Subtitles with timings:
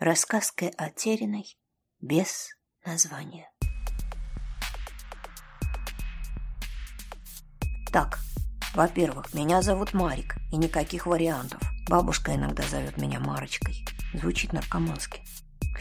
[0.00, 1.58] Рассказ о Териной
[2.00, 2.48] без
[2.86, 3.50] названия.
[7.92, 8.18] Так,
[8.72, 11.60] во-первых, меня зовут Марик, и никаких вариантов.
[11.86, 13.84] Бабушка иногда зовет меня Марочкой.
[14.14, 15.20] Звучит наркомански.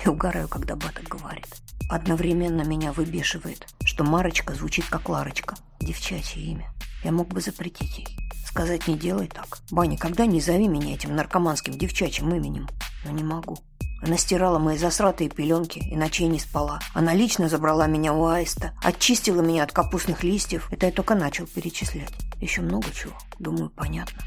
[0.03, 1.47] И угораю, когда баток говорит.
[1.89, 5.55] Одновременно меня выбешивает, что Марочка звучит как Ларочка.
[5.79, 6.69] Девчачье имя.
[7.05, 8.17] Я мог бы запретить ей.
[8.45, 9.59] Сказать не делай так.
[9.71, 12.67] Баня, когда не зови меня этим наркоманским девчачьим именем.
[13.05, 13.57] Но не могу.
[14.01, 16.79] Она стирала мои засратые пеленки и ночей не спала.
[16.93, 20.67] Она лично забрала меня у аиста, очистила меня от капустных листьев.
[20.71, 22.13] Это я только начал перечислять.
[22.39, 23.13] Еще много чего.
[23.39, 24.23] Думаю, понятно.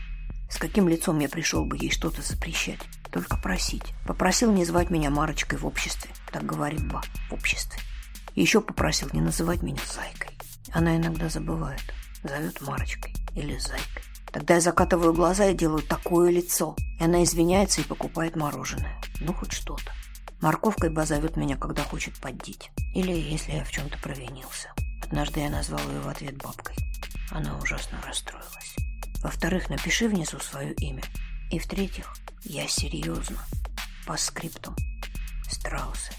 [0.50, 2.80] С каким лицом я пришел бы ей что-то запрещать?
[3.10, 3.94] Только просить.
[4.06, 6.10] Попросил не звать меня Марочкой в обществе.
[6.30, 7.80] Так говорит Ба, в обществе.
[8.34, 10.36] еще попросил не называть меня Зайкой.
[10.72, 11.82] Она иногда забывает.
[12.22, 14.02] Зовет Марочкой или Зайкой.
[14.32, 16.74] Тогда я закатываю глаза и делаю такое лицо.
[16.98, 19.00] И она извиняется и покупает мороженое.
[19.20, 19.92] Ну, хоть что-то.
[20.40, 22.70] Морковкой Ба зовет меня, когда хочет поддеть.
[22.94, 24.72] Или если я в чем-то провинился.
[25.04, 26.76] Однажды я назвал ее в ответ бабкой.
[27.30, 28.74] Она ужасно расстроилась.
[29.22, 31.02] Во-вторых, напиши внизу свое имя.
[31.50, 33.36] И в-третьих, я серьезно.
[34.06, 34.74] По скрипту.
[35.48, 36.12] Страусы.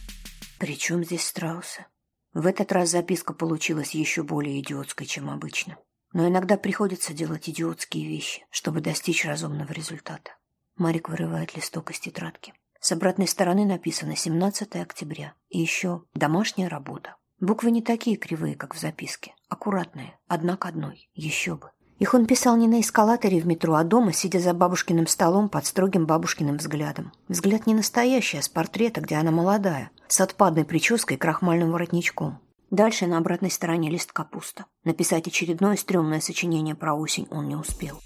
[0.60, 1.86] При чем здесь страусы?
[2.34, 5.78] В этот раз записка получилась еще более идиотской, чем обычно.
[6.14, 10.32] Но иногда приходится делать идиотские вещи, чтобы достичь разумного результата.
[10.78, 12.54] Марик вырывает листок из тетрадки.
[12.80, 15.34] С обратной стороны написано 17 октября.
[15.50, 17.16] И еще домашняя работа.
[17.40, 19.36] Буквы не такие кривые, как в записке.
[19.50, 21.10] Аккуратные, одна к одной.
[21.14, 21.72] Еще бы.
[22.00, 25.66] Их он писал не на эскалаторе в метро, а дома, сидя за бабушкиным столом под
[25.66, 27.14] строгим бабушкиным взглядом.
[27.28, 32.40] Взгляд не настоящий, а с портрета, где она молодая, с отпадной прической и крахмальным воротничком.
[32.74, 34.66] Дальше на обратной стороне лист капуста.
[34.84, 38.02] Написать очередное стрёмное сочинение про осень он не успел.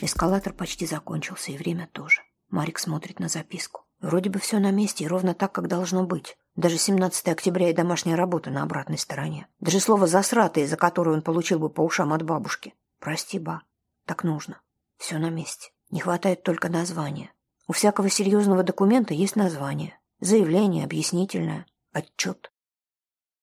[0.00, 2.22] Эскалатор почти закончился, и время тоже.
[2.48, 3.82] Марик смотрит на записку.
[4.00, 6.38] Вроде бы все на месте и ровно так, как должно быть.
[6.56, 9.46] Даже 17 октября и домашняя работа на обратной стороне.
[9.60, 12.72] Даже слово «засратый», за которое он получил бы по ушам от бабушки.
[12.98, 13.60] Прости, ба,
[14.06, 14.62] так нужно.
[14.96, 15.68] Все на месте.
[15.90, 17.30] Не хватает только названия.
[17.68, 19.99] У всякого серьезного документа есть название.
[20.20, 22.52] Заявление, объяснительное, отчет.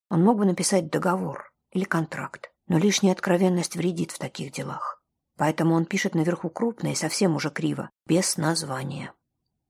[0.09, 5.01] Он мог бы написать договор или контракт, но лишняя откровенность вредит в таких делах.
[5.37, 9.13] Поэтому он пишет наверху крупно и совсем уже криво, без названия.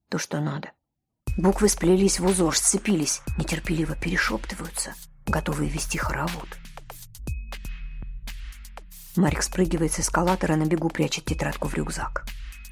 [0.09, 0.73] То, что надо.
[1.37, 4.93] Буквы сплелись в узор, сцепились, нетерпеливо перешептываются,
[5.25, 6.49] готовые вести хоровод.
[9.15, 12.25] Марик спрыгивает с эскалатора, на бегу прячет тетрадку в рюкзак.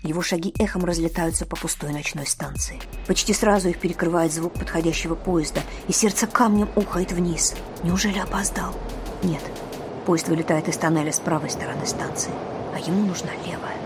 [0.06, 2.80] Его шаги эхом разлетаются по пустой ночной станции.
[3.08, 7.56] Почти сразу их перекрывает звук подходящего поезда, и сердце камнем ухает вниз.
[7.82, 8.76] Неужели опоздал?
[9.24, 9.42] Нет.
[10.06, 12.32] Поезд вылетает из тоннеля с правой стороны станции,
[12.76, 13.78] а ему нужна левая.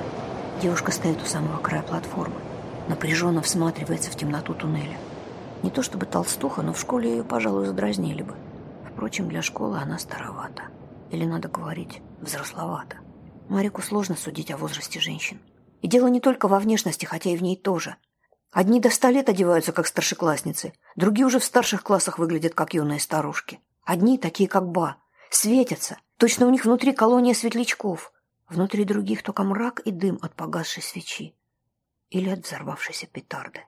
[0.61, 2.35] Девушка стоит у самого края платформы,
[2.89, 4.97] напряженно всматривается в темноту туннеля.
[5.63, 8.35] Не то чтобы толстуха, но в школе ее, пожалуй, задразнили бы.
[8.91, 10.63] Впрочем, для школы она старовата.
[11.11, 12.97] Или, надо говорить, взрословата.
[13.47, 15.39] Марику сложно судить о возрасте женщин.
[15.81, 17.95] И дело не только во внешности, хотя и в ней тоже.
[18.51, 22.99] Одни до ста лет одеваются, как старшеклассницы, другие уже в старших классах выглядят, как юные
[22.99, 23.59] старушки.
[23.83, 24.97] Одни, такие как Ба,
[25.29, 28.11] светятся, точно у них внутри колония светлячков.
[28.47, 31.35] Внутри других только мрак и дым от погасшей свечи
[32.09, 33.61] или от взорвавшейся петарды.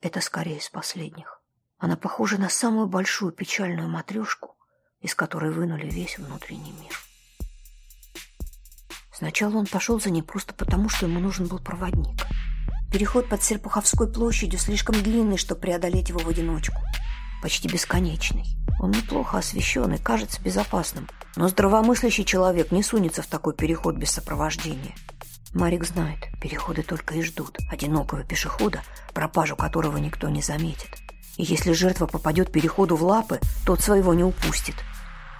[0.00, 1.42] Это скорее из последних.
[1.78, 4.56] Она похожа на самую большую печальную матрешку,
[5.00, 6.92] из которой вынули весь внутренний мир.
[9.16, 12.26] Сначала он пошел за ней просто потому, что ему нужен был проводник.
[12.90, 16.80] Переход под Серпуховской площадью слишком длинный, чтобы преодолеть его в одиночку.
[17.40, 18.44] Почти бесконечный.
[18.80, 21.08] Он неплохо освещен и кажется безопасным.
[21.36, 24.94] Но здравомыслящий человек не сунется в такой переход без сопровождения.
[25.52, 28.82] Марик знает, переходы только и ждут одинокого пешехода,
[29.12, 30.90] пропажу которого никто не заметит.
[31.36, 34.74] И если жертва попадет переходу в лапы, тот своего не упустит.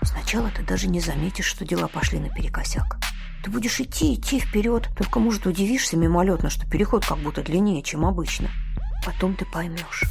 [0.04, 2.98] Сначала ты даже не заметишь, что дела пошли наперекосяк.
[3.42, 8.04] Ты будешь идти, идти вперед, только, может, удивишься мимолетно, что переход как будто длиннее, чем
[8.04, 8.50] обычно.
[9.04, 10.04] Потом ты поймешь,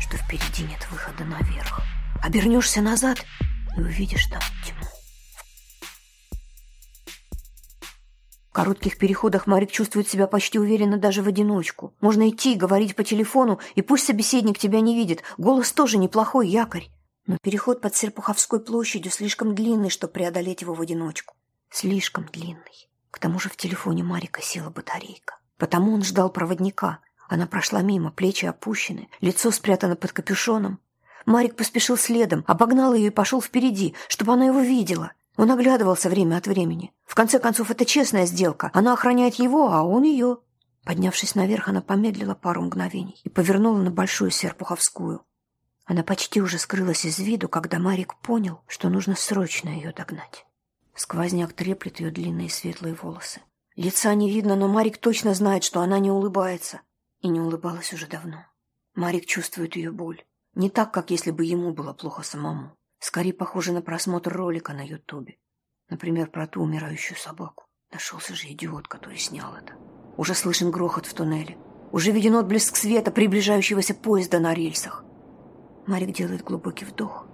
[0.00, 1.80] что впереди нет выхода наверх.
[2.22, 3.24] Обернешься назад
[3.76, 4.86] и увидишь там тьму.
[8.50, 11.94] В коротких переходах Марик чувствует себя почти уверенно даже в одиночку.
[12.00, 15.22] Можно идти, говорить по телефону, и пусть собеседник тебя не видит.
[15.38, 16.90] Голос тоже неплохой, якорь.
[17.26, 21.34] Но переход под Серпуховской площадью слишком длинный, чтобы преодолеть его в одиночку.
[21.70, 22.88] Слишком длинный.
[23.10, 25.38] К тому же в телефоне Марика села батарейка.
[25.56, 27.00] Потому он ждал проводника.
[27.28, 30.80] Она прошла мимо, плечи опущены, лицо спрятано под капюшоном.
[31.24, 35.12] Марик поспешил следом, обогнал ее и пошел впереди, чтобы она его видела.
[35.36, 36.92] Он оглядывался время от времени.
[37.06, 38.70] В конце концов, это честная сделка.
[38.74, 40.38] Она охраняет его, а он ее.
[40.84, 45.24] Поднявшись наверх, она помедлила пару мгновений и повернула на Большую Серпуховскую.
[45.84, 50.46] Она почти уже скрылась из виду, когда Марик понял, что нужно срочно ее догнать.
[50.94, 53.40] Сквозняк треплет ее длинные светлые волосы.
[53.74, 56.82] Лица не видно, но Марик точно знает, что она не улыбается.
[57.20, 58.44] И не улыбалась уже давно.
[58.94, 60.22] Марик чувствует ее боль.
[60.54, 62.76] Не так, как если бы ему было плохо самому.
[62.98, 65.38] Скорее похоже на просмотр ролика на Ютубе.
[65.88, 67.64] Например, про ту умирающую собаку.
[67.90, 69.74] Нашелся же идиот, который снял это.
[70.16, 71.58] Уже слышен грохот в туннеле.
[71.90, 75.04] Уже виден отблеск света приближающегося поезда на рельсах.
[75.84, 77.26] Марик делает глубокий вдох.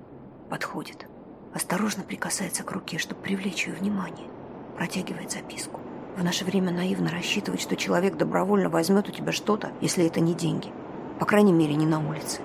[0.49, 1.07] Подходит.
[1.53, 4.27] Осторожно прикасается к руке, чтобы привлечь ее внимание.
[4.75, 5.81] Протягивает записку.
[6.17, 10.33] В наше время наивно рассчитывать, что человек добровольно возьмет у тебя что-то, если это не
[10.33, 10.73] деньги.
[11.21, 12.41] По крайней мере, не на улице.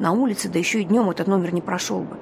[0.00, 2.16] На улице, да еще и днем этот номер не прошел бы.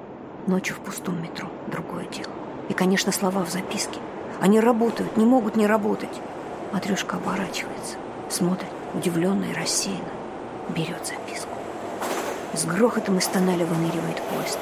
[0.45, 2.31] Ночью в пустом метро– другое дело.
[2.69, 3.99] И, конечно, слова в записке.
[4.41, 6.21] Они работают, не могут не работать.
[6.71, 7.97] Матрешка оборачивается,
[8.29, 10.11] смотрит, удивленно и рассеянно.
[10.75, 11.52] Берет записку.
[12.53, 14.59] С грохотом из тоннеля выныривает поезд.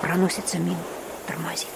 [0.00, 0.78] Проносится мимо,
[1.26, 1.68] тормозит.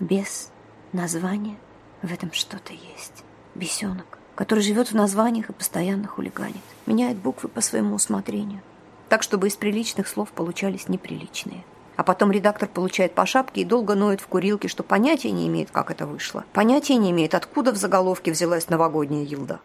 [0.00, 0.50] Без
[0.92, 1.56] названия
[2.00, 3.22] в этом что-то есть.
[3.54, 6.56] Бесенок, который живет в названиях и постоянно хулиганит.
[6.86, 8.62] Меняет буквы по своему усмотрению.
[9.10, 11.64] Так, чтобы из приличных слов получались неприличные.
[11.96, 15.70] А потом редактор получает по шапке и долго ноет в курилке, что понятия не имеет,
[15.70, 16.44] как это вышло.
[16.52, 19.60] Понятия не имеет, откуда в заголовке взялась новогодняя елда.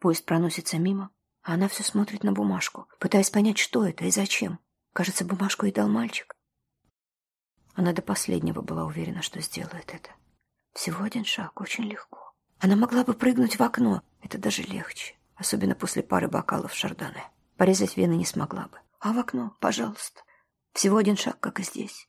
[0.00, 1.10] Поезд проносится мимо,
[1.42, 4.58] а она все смотрит на бумажку, пытаясь понять, что это и зачем.
[4.92, 6.34] Кажется, бумажку ей дал мальчик.
[7.74, 10.10] Она до последнего была уверена, что сделает это.
[10.72, 12.34] Всего один шаг, очень легко.
[12.58, 17.24] Она могла бы прыгнуть в окно, это даже легче, особенно после пары бокалов шардоне.
[17.56, 18.78] Порезать вены не смогла бы.
[18.98, 20.22] А в окно, пожалуйста.
[20.78, 22.06] Всего один шаг, как и здесь.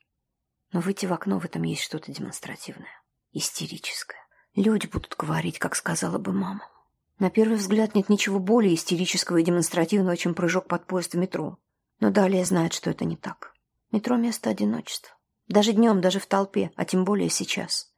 [0.71, 3.01] Но выйти в окно в этом есть что-то демонстративное,
[3.31, 4.19] истерическое.
[4.53, 6.69] Люди будут говорить, как сказала бы мама.
[7.17, 11.57] На первый взгляд нет ничего более истерического и демонстративного, чем прыжок под поезд в метро.
[11.99, 13.55] Но далее знает, что это не так.
[13.89, 15.15] Метро– место одиночества.
[15.47, 17.91] Даже днем, даже в толпе, а тем более сейчас.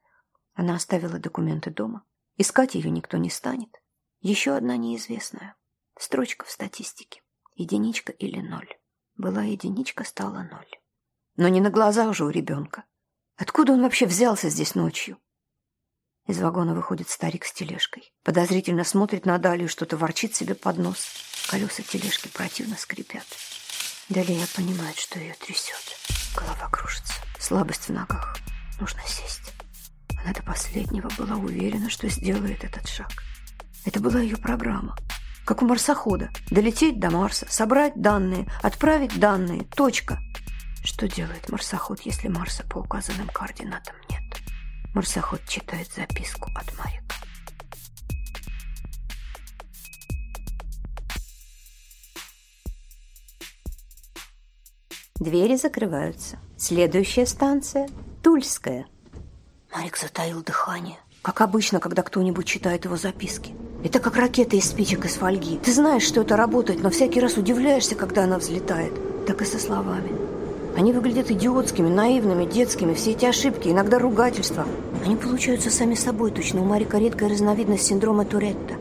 [0.53, 2.05] Она оставила документы дома.
[2.37, 3.81] Искать ее никто не станет.
[4.21, 5.57] Еще одна неизвестная.
[5.99, 7.21] Строчка в статистике.
[7.55, 8.69] Единичка или ноль.
[9.15, 10.79] Была единичка, стала ноль.
[11.35, 12.83] Но не на глазах уже у ребенка.
[13.37, 15.17] Откуда он вообще взялся здесь ночью?
[16.27, 18.13] Из вагона выходит старик с тележкой.
[18.23, 21.07] Подозрительно смотрит на Далию, что-то ворчит себе под нос.
[21.49, 23.25] Колеса тележки противно скрипят.
[24.09, 25.97] Далее понимает, что ее трясет.
[26.35, 27.13] Голова кружится.
[27.39, 28.37] Слабость в ногах.
[28.79, 29.53] Нужно сесть.
[30.23, 33.11] Она до последнего была уверена, что сделает этот шаг.
[33.85, 34.95] Это была ее программа.
[35.45, 36.29] Как у марсохода.
[36.49, 39.63] Долететь до Марса, собрать данные, отправить данные.
[39.75, 40.19] Точка.
[40.83, 44.21] Что делает марсоход, если Марса по указанным координатам нет?
[44.93, 47.15] Марсоход читает записку от Марика.
[55.15, 56.39] Двери закрываются.
[56.57, 57.87] Следующая станция–
[58.23, 58.87] Тульская.
[59.71, 60.97] Марик затаил дыхание.
[61.21, 63.55] Как обычно, когда кто-нибудь читает его записки.
[63.83, 65.57] Это как ракета из спичек из фольги.
[65.57, 68.93] Ты знаешь, что это работает, но всякий раз удивляешься, когда она взлетает.
[69.25, 70.11] Так и со словами.
[70.77, 72.93] Они выглядят идиотскими, наивными, детскими.
[72.93, 74.67] Все эти ошибки, иногда ругательства.
[75.03, 76.31] Они получаются сами собой.
[76.31, 78.75] Точно у Марика редкая разновидность синдрома Туретта.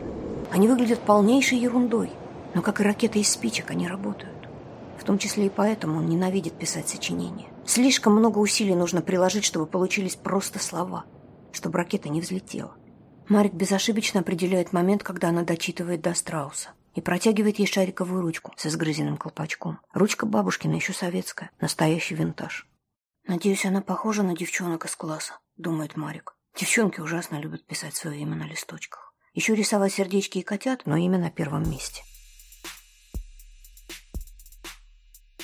[0.51, 2.11] Они выглядят полнейшей ерундой.
[2.53, 4.31] Но как и ракета из спичек, они работают.
[4.99, 7.47] В том числе и поэтому он ненавидит писать сочинения.
[7.65, 11.05] Слишком много усилий нужно приложить, чтобы получились просто слова,
[11.53, 12.75] чтобы ракета не взлетела.
[13.31, 18.65] Марик безошибочно определяет момент, когда она дочитывает до Страуса и протягивает ей шариковую ручку с
[18.65, 19.79] изгрызенным колпачком.
[19.93, 22.67] Ручка бабушкина, еще советская, настоящий винтаж.
[23.25, 26.35] «Надеюсь, она похожа на девчонок из класса»,— думает Марик.
[26.59, 29.13] Девчонки ужасно любят писать свое имя на листочках.
[29.33, 32.03] Еще рисовать сердечки и котят, но имя на первом месте.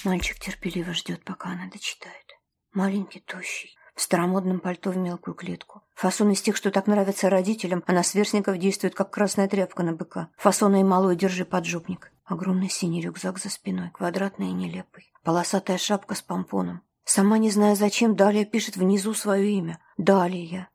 [0.04, 2.34] Мальчик терпеливо ждет, пока она дочитает.
[2.74, 5.82] Маленький, тощий, в старомодном пальто в мелкую клетку.
[5.96, 9.94] Фасон из тех, что так нравятся родителям, а на сверстников действует, как красная тряпка на
[9.94, 10.30] быка.
[10.38, 12.12] Фасона и малой держи поджопник.
[12.24, 15.12] Огромный синий рюкзак за спиной, квадратный и нелепый.
[15.24, 16.84] Полосатая шапка с помпоном.
[17.06, 19.80] Сама не зная зачем, Далия пишет внизу свое имя.
[19.98, 20.70] Далия.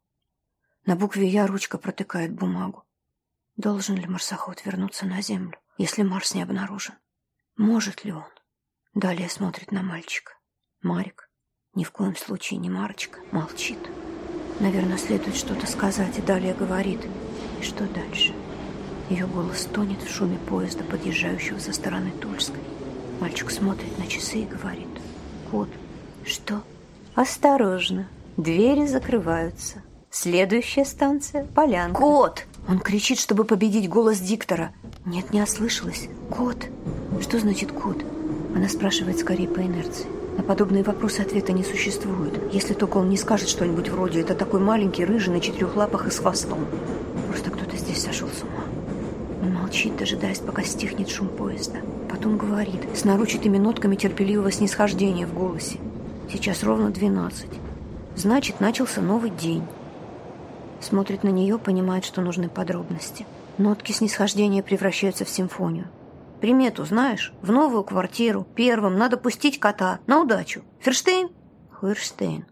[0.84, 2.82] На букве «Я» ручка протыкает бумагу.
[3.54, 6.96] Должен ли марсоход вернуться на Землю, если Марс не обнаружен?
[7.56, 8.26] Может ли он?
[8.94, 10.32] Далее смотрит на мальчика.
[10.80, 11.30] Марик,
[11.74, 13.78] ни в коем случае не Марочка, молчит.
[14.60, 17.00] Наверное, следует что-то сказать, и далее говорит.
[17.60, 18.34] И что дальше?
[19.08, 22.60] Ее голос тонет в шуме поезда, подъезжающего со стороны Тульской.
[23.20, 24.88] Мальчик смотрит на часы и говорит.
[25.50, 25.68] Кот.
[26.24, 26.62] Что?
[27.14, 28.08] Осторожно.
[28.36, 29.82] Двери закрываются.
[30.10, 31.98] Следующая станция– Полянка.
[31.98, 32.44] Кот!
[32.68, 34.72] Он кричит, чтобы победить голос диктора.
[35.04, 36.08] Нет, не ослышалась.
[36.30, 36.66] Кот.
[37.20, 38.04] Что значит кот?
[38.54, 40.06] Она спрашивает скорее по инерции.
[40.36, 44.60] На подобные вопросы ответа не существует, если только он не скажет что-нибудь вроде «это такой
[44.60, 46.66] маленький, рыжий, на четырех лапах и с хвостом».
[47.28, 48.64] Просто кто-то здесь сошел с ума.
[49.42, 51.78] Он молчит, дожидаясь, пока стихнет шум поезда.
[52.10, 55.78] Потом говорит, с наручитыми нотками терпеливого снисхождения в голосе.
[56.32, 57.50] Сейчас ровно двенадцать.
[58.16, 59.64] Значит, начался новый день.
[60.80, 63.26] Смотрит на нее, понимает, что нужны подробности.
[63.58, 65.86] Нотки снисхождения превращаются в симфонию.
[66.42, 67.32] Примету знаешь?
[67.40, 70.64] В новую квартиру первым надо пустить кота на удачу.
[70.80, 71.30] Ферштейн?
[71.80, 72.46] Ферштейн.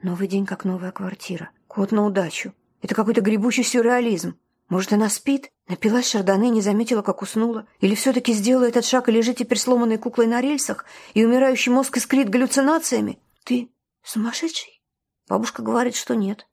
[0.00, 1.50] Новый день, как новая квартира.
[1.68, 2.54] Кот на удачу.
[2.80, 4.38] Это какой-то гребущий сюрреализм.
[4.70, 5.52] Может, она спит?
[5.68, 7.66] Напилась шарданы не заметила, как уснула?
[7.80, 11.98] Или все-таки сделала этот шаг и лежит теперь сломанной куклой на рельсах, и умирающий мозг
[11.98, 13.18] искрит галлюцинациями?
[13.44, 13.70] Ты
[14.02, 14.82] сумасшедший?
[15.28, 16.46] Бабушка говорит, что нет.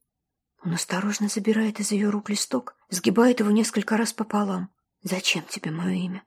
[0.66, 4.70] Он осторожно забирает из ее рук листок, сгибает его несколько раз пополам.
[5.02, 6.24] «Зачем тебе мое имя?»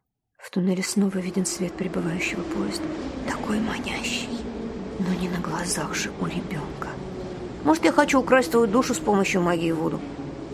[0.47, 2.85] В туннеле снова виден свет прибывающего поезда.
[3.29, 4.29] Такой манящий,
[5.01, 6.91] но не на глазах же у ребенка.
[7.65, 10.01] Может, я хочу украсть твою душу с помощью магии воду?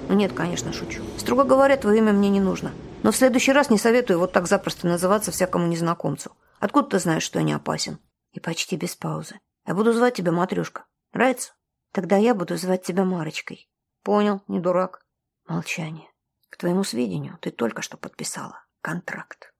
[0.08, 1.02] Ну, нет, конечно, шучу.
[1.18, 2.72] Строго говоря, твое имя мне не нужно.
[3.02, 6.32] Но в следующий раз не советую вот так запросто называться всякому незнакомцу.
[6.58, 7.98] Откуда ты знаешь, что я не опасен?
[8.30, 9.40] И почти без паузы.
[9.66, 10.86] Я буду звать тебя Матрюшка.
[11.12, 11.52] Нравится?
[11.92, 13.68] Тогда я буду звать тебя Марочкой.
[14.02, 15.04] Понял, не дурак.
[15.46, 16.08] Молчание.
[16.48, 19.51] К твоему сведению, ты только что подписала контракт.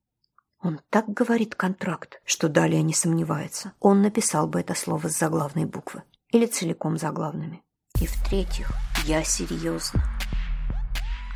[0.62, 3.72] Он так говорит контракт, что далее не сомневается.
[3.80, 6.04] Он написал бы это слово с заглавной буквы.
[6.30, 7.62] Или целиком заглавными.
[8.00, 8.70] И в-третьих,
[9.04, 10.02] я серьезно.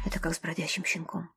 [0.06, 1.30] Это как с бродячим щенком.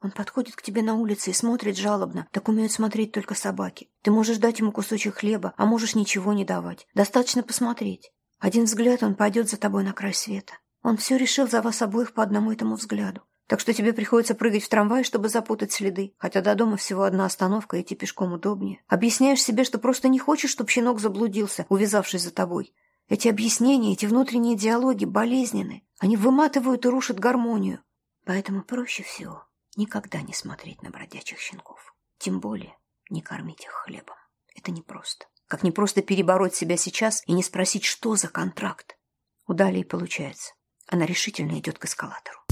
[0.00, 2.26] Он подходит к тебе на улице и смотрит жалобно.
[2.30, 3.90] Так умеют смотреть только собаки.
[4.02, 6.86] Ты можешь дать ему кусочек хлеба, а можешь ничего не давать.
[6.94, 8.10] Достаточно посмотреть.
[8.38, 10.54] Один взгляд, он пойдет за тобой на край света.
[10.82, 13.22] Он все решил за вас обоих по одному этому взгляду.
[13.46, 17.26] Так что тебе приходится прыгать в трамвай, чтобы запутать следы, хотя до дома всего одна
[17.26, 18.82] остановка, идти пешком удобнее.
[18.88, 22.74] Объясняешь себе, что просто не хочешь, чтобы щенок заблудился, увязавшись за тобой.
[23.08, 25.84] Эти объяснения, эти внутренние диалоги болезненны.
[25.98, 27.80] Они выматывают и рушат гармонию.
[28.24, 29.44] Поэтому проще всего
[29.76, 31.94] никогда не смотреть на бродячих щенков.
[32.18, 32.76] Тем более
[33.10, 34.16] не кормить их хлебом.
[34.54, 35.26] Это непросто.
[35.46, 38.96] Как непросто перебороть себя сейчас и не спросить, что за контракт.
[39.46, 40.54] У Далии получается.
[40.86, 42.43] Она решительно идет к эскалатору.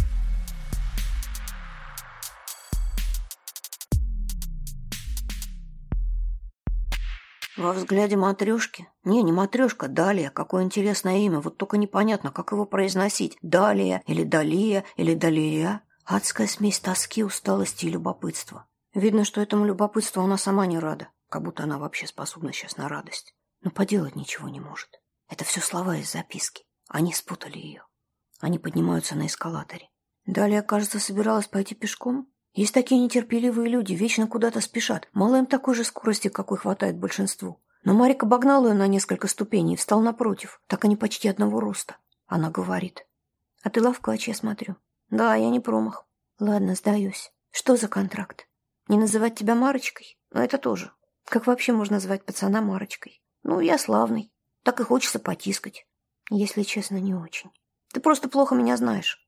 [7.62, 8.88] Во взгляде матрешки?
[9.04, 10.30] Не, не матрешка, Далия.
[10.30, 11.38] Какое интересное имя.
[11.38, 13.38] Вот только непонятно, как его произносить.
[13.40, 15.82] Далия или Далия или Далия.
[16.04, 18.66] Адская смесь тоски, усталости и любопытства.
[18.94, 21.10] Видно, что этому любопытству она сама не рада.
[21.28, 23.32] Как будто она вообще способна сейчас на радость.
[23.60, 25.00] Но поделать ничего не может.
[25.28, 26.64] Это все слова из записки.
[26.88, 27.86] Они спутали ее.
[28.40, 29.88] Они поднимаются на эскалаторе.
[30.26, 32.26] Далее, кажется, собиралась пойти пешком.
[32.54, 35.08] Есть такие нетерпеливые люди, вечно куда-то спешат.
[35.12, 37.60] Мало им такой же скорости, какой хватает большинству.
[37.84, 40.60] Но Марик обогнал ее на несколько ступеней и встал напротив.
[40.66, 41.96] Так они почти одного роста.
[42.26, 43.06] Она говорит.
[43.62, 44.76] «А ты ловкач, я смотрю».
[45.10, 46.06] «Да, я не промах».
[46.38, 47.32] «Ладно, сдаюсь.
[47.50, 48.48] Что за контракт?
[48.88, 50.18] Не называть тебя Марочкой?
[50.30, 50.92] Но ну, это тоже.
[51.26, 53.22] Как вообще можно звать пацана Марочкой?
[53.42, 54.32] Ну, я славный.
[54.62, 55.86] Так и хочется потискать.
[56.30, 57.50] Если честно, не очень.
[57.92, 59.21] Ты просто плохо меня знаешь.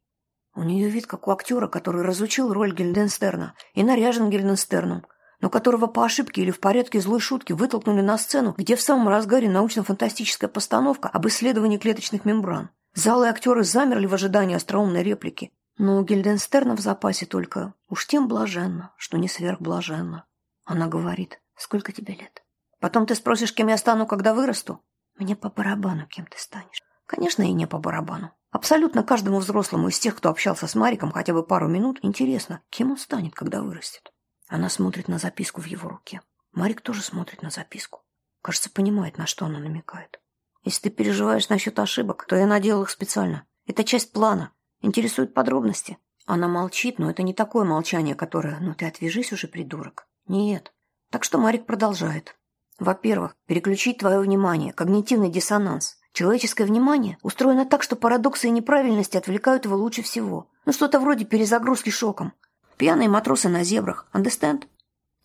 [0.54, 5.04] У нее вид, как у актера, который разучил роль Гильденстерна и наряжен Гильденстерном,
[5.40, 9.08] но которого по ошибке или в порядке злой шутки вытолкнули на сцену, где в самом
[9.08, 12.70] разгаре научно-фантастическая постановка об исследовании клеточных мембран.
[12.94, 15.52] Залы актеры замерли в ожидании остроумной реплики.
[15.76, 20.24] Но у Гильденстерна в запасе только «Уж тем блаженно, что не сверхблаженно».
[20.64, 22.44] Она говорит «Сколько тебе лет?»
[22.78, 24.80] «Потом ты спросишь, кем я стану, когда вырасту?»
[25.18, 26.80] «Мне по барабану, кем ты станешь».
[27.06, 28.30] «Конечно, и не по барабану.
[28.54, 32.92] Абсолютно каждому взрослому из тех, кто общался с Мариком хотя бы пару минут, интересно, кем
[32.92, 34.12] он станет, когда вырастет.
[34.46, 36.20] Она смотрит на записку в его руке.
[36.52, 38.04] Марик тоже смотрит на записку.
[38.42, 40.20] Кажется, понимает, на что она намекает.
[40.62, 43.44] Если ты переживаешь насчет ошибок, то я наделал их специально.
[43.66, 44.52] Это часть плана.
[44.82, 45.98] Интересуют подробности.
[46.24, 50.06] Она молчит, но это не такое молчание, которое «ну ты отвяжись уже, придурок».
[50.28, 50.72] Нет.
[51.10, 52.36] Так что Марик продолжает.
[52.78, 55.98] Во-первых, переключить твое внимание, когнитивный диссонанс.
[56.14, 60.48] Человеческое внимание устроено так, что парадоксы и неправильности отвлекают его лучше всего.
[60.64, 62.32] Ну, что-то вроде перезагрузки шоком.
[62.76, 64.06] Пьяные матросы на зебрах.
[64.14, 64.68] Understand?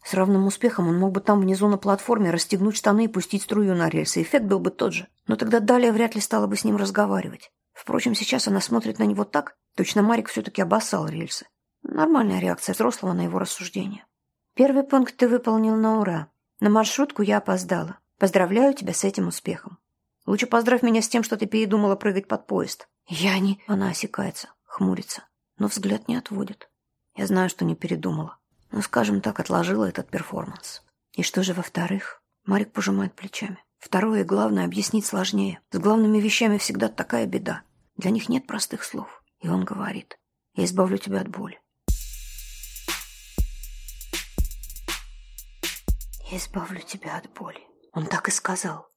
[0.03, 3.75] С равным успехом он мог бы там внизу на платформе расстегнуть штаны и пустить струю
[3.75, 4.23] на рельсы.
[4.23, 5.07] Эффект был бы тот же.
[5.27, 7.51] Но тогда Далее вряд ли стала бы с ним разговаривать.
[7.73, 11.45] Впрочем, сейчас она смотрит на него так, точно Марик все-таки обоссал рельсы.
[11.83, 14.05] Нормальная реакция взрослого на его рассуждения.
[14.55, 16.29] Первый пункт ты выполнил на ура.
[16.59, 17.99] На маршрутку я опоздала.
[18.17, 19.78] Поздравляю тебя с этим успехом.
[20.29, 22.87] Лучше поздравь меня с тем, что ты передумала прыгать под поезд.
[23.07, 23.59] Я не...
[23.65, 25.23] Она осекается, хмурится,
[25.57, 26.69] но взгляд не отводит.
[27.15, 28.37] Я знаю, что не передумала.
[28.69, 30.83] Но, скажем так, отложила этот перформанс.
[31.13, 32.21] И что же во-вторых?
[32.45, 33.57] Марик пожимает плечами.
[33.79, 35.61] Второе и главное объяснить сложнее.
[35.71, 37.63] С главными вещами всегда такая беда.
[37.97, 39.23] Для них нет простых слов.
[39.39, 40.19] И он говорит,
[40.53, 41.59] я избавлю тебя от боли.
[46.29, 47.61] Я избавлю тебя от боли.
[47.93, 48.89] Он так и сказал.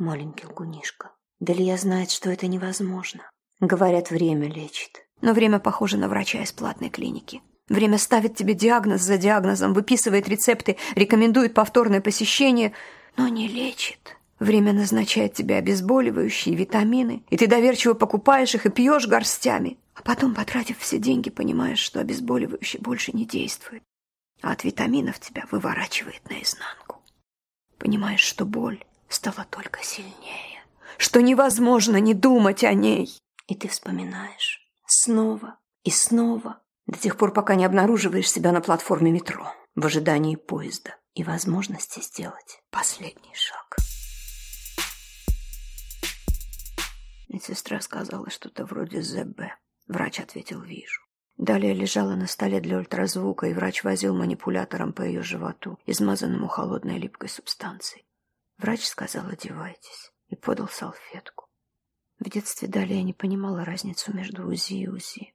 [0.00, 1.12] Маленький лгунишка.
[1.40, 3.30] Далия знает, что это невозможно.
[3.60, 5.06] Говорят, время лечит.
[5.20, 7.42] Но время похоже на врача из платной клиники.
[7.68, 12.72] Время ставит тебе диагноз за диагнозом, выписывает рецепты, рекомендует повторное посещение,
[13.18, 14.16] но не лечит.
[14.38, 19.76] Время назначает тебе обезболивающие, витамины, и ты доверчиво покупаешь их и пьешь горстями.
[19.94, 23.82] А потом, потратив все деньги, понимаешь, что обезболивающее больше не действует,
[24.40, 27.02] а от витаминов тебя выворачивает наизнанку.
[27.76, 30.64] Понимаешь, что боль стала только сильнее,
[30.96, 33.10] что невозможно не думать о ней.
[33.46, 39.10] И ты вспоминаешь снова и снова, до тех пор, пока не обнаруживаешь себя на платформе
[39.10, 43.76] метро в ожидании поезда и возможности сделать последний шаг.
[47.28, 49.40] Медсестра сказала что-то вроде ЗБ.
[49.86, 51.00] Врач ответил «Вижу».
[51.36, 56.98] Далее лежала на столе для ультразвука, и врач возил манипулятором по ее животу, измазанному холодной
[56.98, 58.04] липкой субстанцией.
[58.60, 61.46] Врач сказал «Одевайтесь» и подал салфетку.
[62.18, 65.32] В детстве Далее не понимала разницу между УЗИ и УЗИ.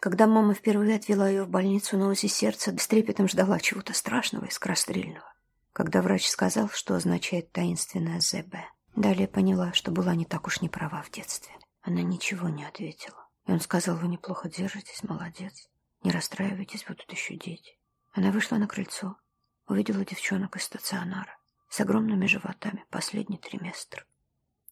[0.00, 4.46] Когда мама впервые отвела ее в больницу на УЗИ сердца, с трепетом ждала чего-то страшного
[4.46, 5.30] и скорострельного.
[5.74, 8.54] Когда врач сказал, что означает таинственное ЗБ,
[8.94, 11.52] Далее поняла, что была не так уж не права в детстве.
[11.82, 13.28] Она ничего не ответила.
[13.44, 15.68] И он сказал, вы неплохо держитесь, молодец.
[16.02, 17.78] Не расстраивайтесь, будут еще дети.
[18.14, 19.18] Она вышла на крыльцо,
[19.66, 21.35] увидела девчонок из стационара
[21.68, 24.06] с огромными животами, последний триместр.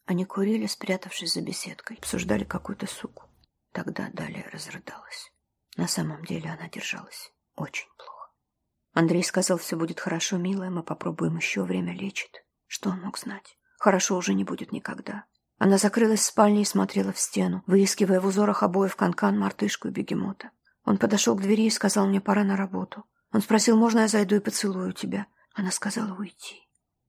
[0.06, 3.24] Они курили, спрятавшись за беседкой, обсуждали какую-то суку.
[3.72, 5.32] Тогда Далее разрыдалась.
[5.76, 8.30] На самом деле она держалась очень плохо.
[8.92, 12.44] Андрей сказал, все будет хорошо, милая, мы попробуем еще время лечит.
[12.66, 13.58] Что он мог знать?
[13.78, 15.24] Хорошо уже не будет никогда.
[15.58, 19.90] Она закрылась в спальне и смотрела в стену, выискивая в узорах обоев канкан, мартышку и
[19.90, 20.50] бегемота.
[20.84, 23.04] Он подошел к двери и сказал мне, пора на работу.
[23.32, 25.26] Он спросил, можно я зайду и поцелую тебя?
[25.54, 26.63] Она сказала уйти.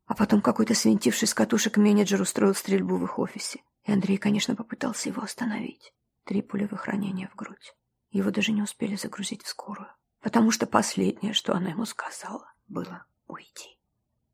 [0.06, 3.62] А потом какой-то свинтивший с катушек менеджер устроил стрельбу в их офисе.
[3.84, 5.94] И Андрей, конечно, попытался его остановить.
[6.24, 7.76] Три пулевых ранения в грудь.
[8.12, 9.90] Его даже не успели загрузить в скорую.
[10.22, 13.80] Потому что последнее, что она ему сказала, было уйти.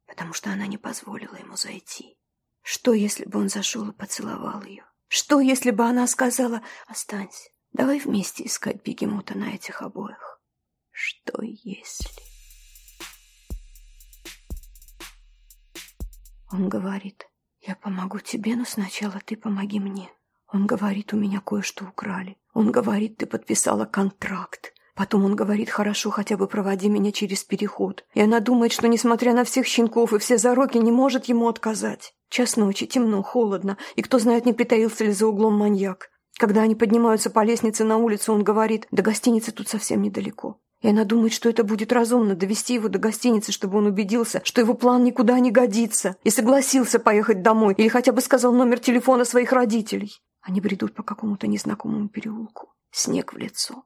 [0.07, 2.17] Потому что она не позволила ему зайти.
[2.61, 4.85] Что, если бы он зашел и поцеловал ее?
[5.07, 10.39] Что, если бы она сказала «Останься, давай вместе искать бегемота на этих обоях»?
[10.91, 12.30] Что, если...
[16.51, 17.27] Он говорит,
[17.61, 20.09] я помогу тебе, но сначала ты помоги мне.
[20.51, 22.37] Он говорит, у меня кое-что украли.
[22.53, 24.73] Он говорит, ты подписала контракт.
[24.93, 28.03] Потом он говорит, хорошо, хотя бы проводи меня через переход.
[28.13, 32.13] И она думает, что, несмотря на всех щенков и все зароки, не может ему отказать.
[32.29, 36.09] Час ночи, темно, холодно, и кто знает, не притаился ли за углом маньяк.
[36.37, 40.59] Когда они поднимаются по лестнице на улицу, он говорит, до гостиницы тут совсем недалеко.
[40.81, 44.61] И она думает, что это будет разумно довести его до гостиницы, чтобы он убедился, что
[44.61, 49.23] его план никуда не годится, и согласился поехать домой, или хотя бы сказал номер телефона
[49.23, 50.19] своих родителей.
[50.41, 52.73] Они бредут по какому-то незнакомому переулку.
[52.91, 53.83] Снег в лицо.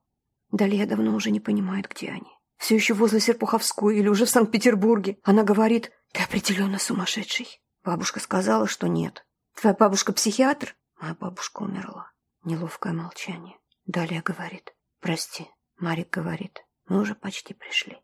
[0.51, 2.31] Далее давно уже не понимает, где они.
[2.57, 5.17] Все еще возле Серпуховской или уже в Санкт-Петербурге.
[5.23, 7.61] Она говорит, ты определенно сумасшедший.
[7.83, 9.25] Бабушка сказала, что нет.
[9.59, 10.75] Твоя бабушка психиатр?
[10.99, 12.11] Моя бабушка умерла.
[12.45, 13.57] Неловкое молчание.
[13.85, 15.47] Далее говорит, прости.
[15.77, 17.97] Марик говорит, мы уже почти пришли.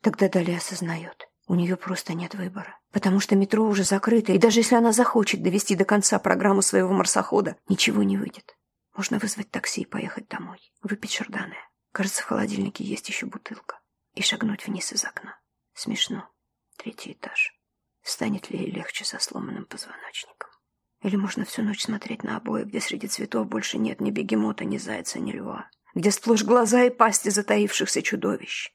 [0.00, 2.78] Тогда Далее осознает, у нее просто нет выбора.
[2.90, 6.92] Потому что метро уже закрыто, и даже если она захочет довести до конца программу своего
[6.92, 8.56] марсохода, ничего не выйдет.
[8.96, 10.58] Можно вызвать такси и поехать домой.
[10.82, 11.56] Выпить шарданы.
[11.92, 13.80] Кажется, в холодильнике есть еще бутылка.
[14.14, 15.38] И шагнуть вниз из окна.
[15.74, 16.28] Смешно.
[16.76, 17.52] Третий этаж.
[18.02, 20.50] Станет ли ей легче со сломанным позвоночником?
[21.02, 24.78] Или можно всю ночь смотреть на обои, где среди цветов больше нет ни бегемота, ни
[24.78, 25.68] зайца, ни льва?
[25.94, 28.72] Где сплошь глаза и пасти затаившихся чудовищ?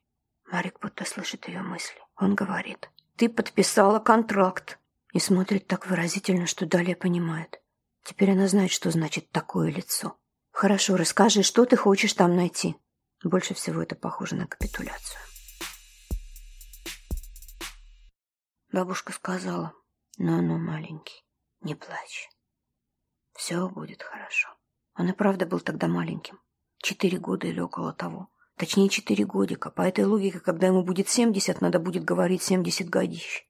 [0.49, 1.99] Марик будто слышит ее мысли.
[2.15, 4.79] Он говорит, ты подписала контракт.
[5.12, 7.60] И смотрит так выразительно, что далее понимает.
[8.03, 10.17] Теперь она знает, что значит такое лицо.
[10.51, 12.75] Хорошо, расскажи, что ты хочешь там найти.
[13.23, 15.19] Больше всего это похоже на капитуляцию.
[18.71, 19.73] Бабушка сказала,
[20.17, 21.25] ну-ну, маленький,
[21.62, 22.29] не плачь.
[23.34, 24.49] Все будет хорошо.
[24.95, 26.39] Он и правда был тогда маленьким.
[26.82, 28.30] Четыре года или около того.
[28.58, 29.70] Точнее, четыре годика.
[29.70, 33.46] По этой логике, когда ему будет семьдесят, надо будет говорить семьдесят годищ.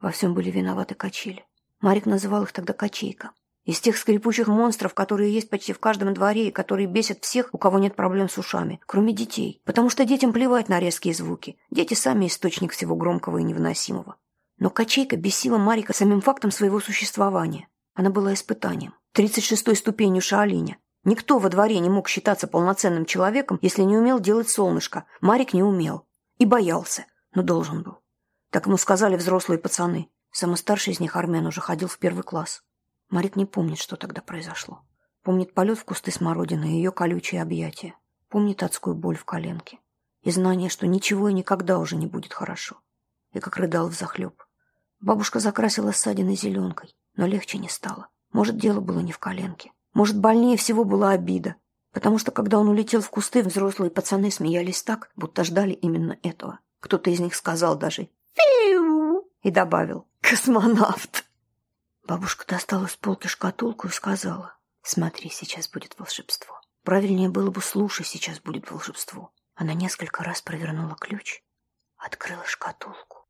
[0.00, 1.44] Во всем были виноваты качели.
[1.80, 3.32] Марик называл их тогда качейка.
[3.64, 7.58] Из тех скрипучих монстров, которые есть почти в каждом дворе и которые бесят всех, у
[7.58, 9.60] кого нет проблем с ушами, кроме детей.
[9.64, 11.58] Потому что детям плевать на резкие звуки.
[11.70, 14.16] Дети сами источник всего громкого и невыносимого.
[14.58, 17.68] Но качейка бесила Марика самим фактом своего существования.
[17.92, 18.94] Она была испытанием.
[19.14, 20.78] 36-й ступенью Шаолиня.
[21.04, 25.04] Никто во дворе не мог считаться полноценным человеком, если не умел делать солнышко.
[25.20, 26.06] Марик не умел.
[26.38, 27.98] И боялся, но должен был.
[28.50, 30.10] Так ему сказали взрослые пацаны.
[30.30, 32.62] Самый старший из них, Армен, уже ходил в первый класс.
[33.10, 34.82] Марик не помнит, что тогда произошло.
[35.22, 37.94] Помнит полет в кусты смородины и ее колючие объятия.
[38.28, 39.78] Помнит адскую боль в коленке.
[40.22, 42.76] И знание, что ничего и никогда уже не будет хорошо.
[43.32, 44.42] И как рыдал взахлеб.
[45.00, 48.08] Бабушка закрасила ссадины зеленкой, но легче не стало.
[48.32, 49.72] Может, дело было не в коленке.
[49.94, 51.56] Может, больнее всего была обида.
[51.92, 56.60] Потому что, когда он улетел в кусты, взрослые пацаны смеялись так, будто ждали именно этого.
[56.80, 61.24] Кто-то из них сказал даже «Фиу!» и добавил «Космонавт!».
[62.06, 66.60] Бабушка достала с полки шкатулку и сказала, «Смотри, сейчас будет волшебство».
[66.84, 69.30] Правильнее было бы «слушай, сейчас будет волшебство».
[69.54, 71.42] Она несколько раз провернула ключ,
[71.96, 73.26] открыла шкатулку.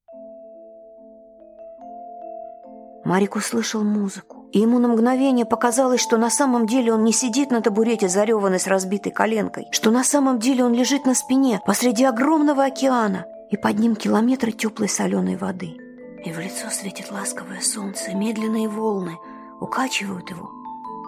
[3.04, 7.50] Марик услышал музыку, и ему на мгновение показалось, что на самом деле он не сидит
[7.50, 12.04] на табурете, зареванный с разбитой коленкой, что на самом деле он лежит на спине посреди
[12.04, 15.76] огромного океана, и под ним километры теплой соленой воды–
[16.24, 19.16] и в лицо светит ласковое солнце, медленные волны
[19.60, 20.50] укачивают его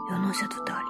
[0.08, 0.84] и уносят вдаль.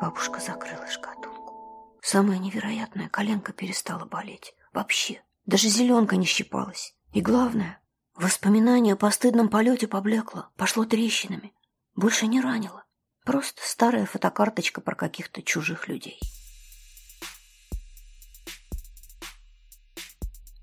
[0.00, 1.54] Бабушка закрыла шкатулку.
[2.02, 4.54] Самое невероятное, коленка перестала болеть.
[4.72, 5.22] Вообще.
[5.46, 6.94] Даже зеленка не щипалась.
[7.12, 7.80] И главное,
[8.16, 11.52] воспоминание о постыдном полете поблекло, пошло трещинами.
[11.94, 12.84] Больше не ранило.
[13.24, 16.20] Просто старая фотокарточка про каких-то чужих людей.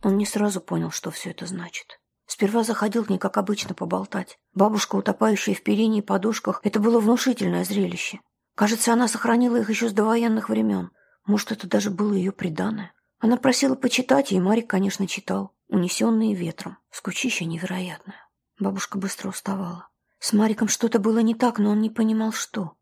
[0.03, 1.99] Он не сразу понял, что все это значит.
[2.25, 4.37] Сперва заходил к ней, как обычно, поболтать.
[4.53, 8.19] Бабушка, утопающая в перине и подушках, это было внушительное зрелище.
[8.55, 10.91] Кажется, она сохранила их еще с довоенных времен.
[11.25, 12.93] Может, это даже было ее преданное.
[13.19, 15.53] Она просила почитать, и Марик, конечно, читал.
[15.73, 16.77] Унесенные ветром.
[16.91, 18.29] Скучище невероятное.
[18.59, 19.89] Бабушка быстро уставала.
[20.19, 22.77] С Мариком что-то было не так, но он не понимал, что.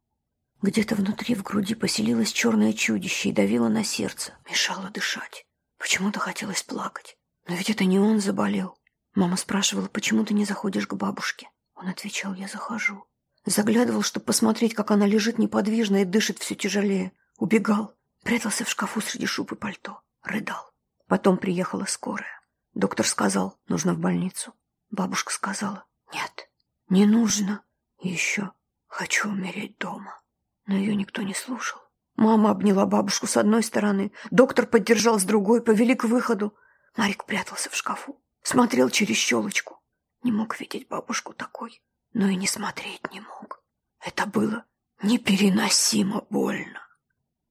[0.62, 5.46] Где-то внутри в груди поселилось черное чудище и давило на сердце, мешало дышать.
[5.78, 7.18] Почему-то хотелось плакать.
[7.48, 8.78] Но ведь это не он заболел.
[9.16, 11.50] Мама спрашивала, почему ты не заходишь к бабушке?
[11.76, 13.06] Он отвечал, я захожу.
[13.46, 17.14] Заглядывал, чтобы посмотреть, как она лежит неподвижно и дышит все тяжелее.
[17.38, 17.94] Убегал.
[18.26, 20.02] Прятался в шкафу среди шуб и пальто.
[20.24, 20.74] Рыдал.
[21.08, 22.41] Потом приехала скорая.
[22.74, 24.54] Доктор сказал, нужно в больницу.
[24.90, 26.50] Бабушка сказала, нет,
[26.90, 27.64] не нужно.
[28.00, 28.52] И еще,
[28.88, 30.22] хочу умереть дома.
[30.66, 31.80] Но ее никто не слушал.
[32.16, 36.56] Мама обняла бабушку с одной стороны, доктор поддержал с другой, повели к выходу.
[36.96, 38.22] Марик прятался в шкафу.
[38.44, 39.82] Смотрел через щелочку.
[40.24, 41.82] Не мог видеть бабушку такой,
[42.14, 43.64] но и не смотреть не мог.
[44.00, 44.66] Это было
[45.02, 46.82] непереносимо больно.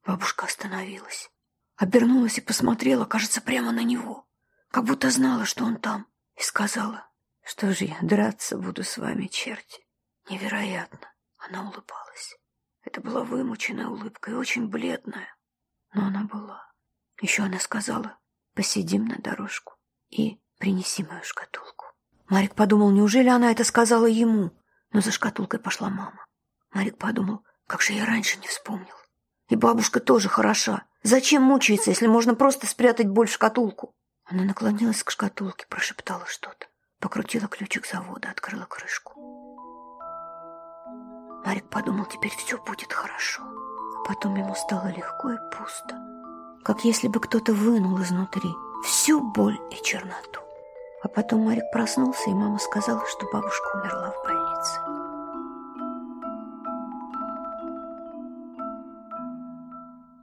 [0.04, 1.30] Бабушка остановилась.
[1.76, 4.26] Обернулась и посмотрела, кажется, прямо на него.
[4.70, 6.06] Как будто знала, что он там.
[6.36, 7.06] И сказала,
[7.42, 9.86] что же я драться буду с вами, черти.
[10.28, 11.12] Невероятно.
[11.38, 12.36] Она улыбалась.
[12.82, 15.36] Это была вымученная улыбка и очень бледная.
[15.92, 16.70] Но она была.
[17.20, 18.18] Еще она сказала,
[18.54, 19.74] посидим на дорожку.
[20.08, 21.86] И Принеси мою шкатулку.
[22.28, 24.50] Марик подумал, неужели она это сказала ему?
[24.92, 26.26] Но за шкатулкой пошла мама.
[26.74, 28.94] Марик подумал, как же я раньше не вспомнил.
[29.48, 30.84] И бабушка тоже хороша.
[31.02, 33.94] Зачем мучиться, если можно просто спрятать боль в шкатулку?
[34.30, 36.68] Она наклонилась к шкатулке, прошептала что-то.
[37.00, 39.14] Покрутила ключик завода, открыла крышку.
[41.44, 43.42] Марик подумал, теперь все будет хорошо.
[44.06, 45.98] Потом ему стало легко и пусто.
[46.62, 48.50] Как если бы кто-то вынул изнутри
[48.84, 50.40] всю боль и черноту.
[51.02, 54.80] А потом Марик проснулся, и мама сказала, что бабушка умерла в больнице.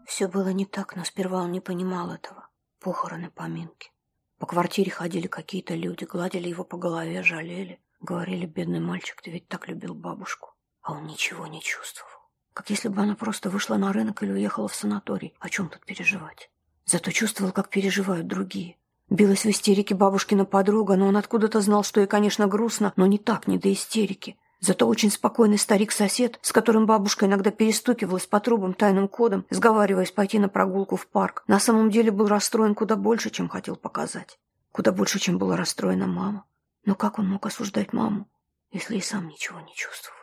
[0.06, 2.48] Все было не так, но сперва он не понимал этого.
[2.80, 3.91] Похороны, поминки.
[4.39, 7.80] По квартире ходили какие-то люди, гладили его по голове, жалели.
[8.00, 10.54] Говорили, бедный мальчик, ты ведь так любил бабушку.
[10.82, 12.12] А он ничего не чувствовал.
[12.54, 15.34] Как если бы она просто вышла на рынок или уехала в санаторий.
[15.39, 16.52] О чем тут переживать?
[16.86, 18.78] Зато чувствовал, как переживают другие.
[19.10, 23.17] Билась в истерике бабушкина подруга, но он откуда-то знал, что ей, конечно, грустно, но не
[23.17, 24.38] так, не до истерики.
[24.60, 30.39] Зато очень спокойный старик-сосед, с которым бабушка иногда перестукивалась по трубам тайным кодом, сговариваясь пойти
[30.39, 34.39] на прогулку в парк, на самом деле был расстроен куда больше, чем хотел показать.
[34.72, 36.46] Куда больше, чем была расстроена мама.
[36.86, 38.28] Но как он мог осуждать маму,
[38.72, 40.17] если и сам ничего не чувствовал?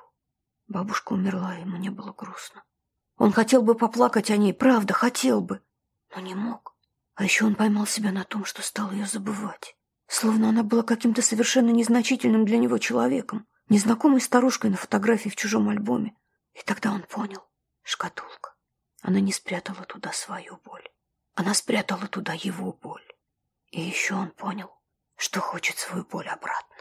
[0.66, 2.62] Бабушка умерла, и ему не было грустно.
[3.16, 5.61] Он хотел бы поплакать о ней, правда, хотел бы,
[6.14, 6.75] но не мог.
[7.14, 9.77] А еще он поймал себя на том, что стал ее забывать.
[10.09, 15.68] Словно она была каким-то совершенно незначительным для него человеком, незнакомой старушкой на фотографии в чужом
[15.68, 16.14] альбоме.
[16.55, 17.42] И тогда он понял.
[17.83, 18.55] Шкатулка.
[19.03, 20.88] Она не спрятала туда свою боль.
[21.35, 23.05] Она спрятала туда его боль.
[23.70, 24.70] И еще он понял,
[25.16, 26.77] что хочет свою боль обратно.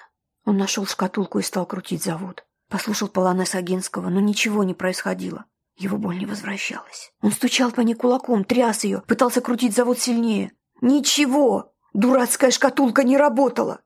[0.46, 2.46] Он нашел шкатулку и стал крутить завод.
[2.69, 5.46] Послушал полонез Агинского, но ничего не происходило.
[5.76, 7.12] Его боль не возвращалась.
[7.22, 10.52] Он стучал по ней кулаком, тряс ее, пытался крутить завод сильнее.
[10.82, 11.74] Ничего!
[11.93, 13.82] Дурацкая шкатулка не работала!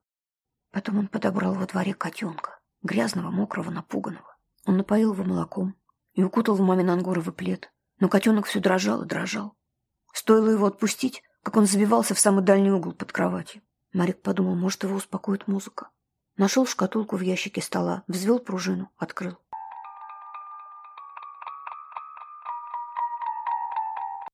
[0.71, 4.35] Потом он подобрал во дворе котенка, грязного, мокрого, напуганного.
[4.65, 5.75] Он напоил его молоком
[6.13, 7.71] и укутал в мамин ангоровый плед.
[7.99, 9.55] Но котенок все дрожал и дрожал.
[10.13, 13.61] Стоило его отпустить, как он забивался в самый дальний угол под кроватью.
[13.93, 15.89] Марик подумал, может, его успокоит музыка.
[16.35, 19.37] Нашел шкатулку в ящике стола, взвел пружину, открыл.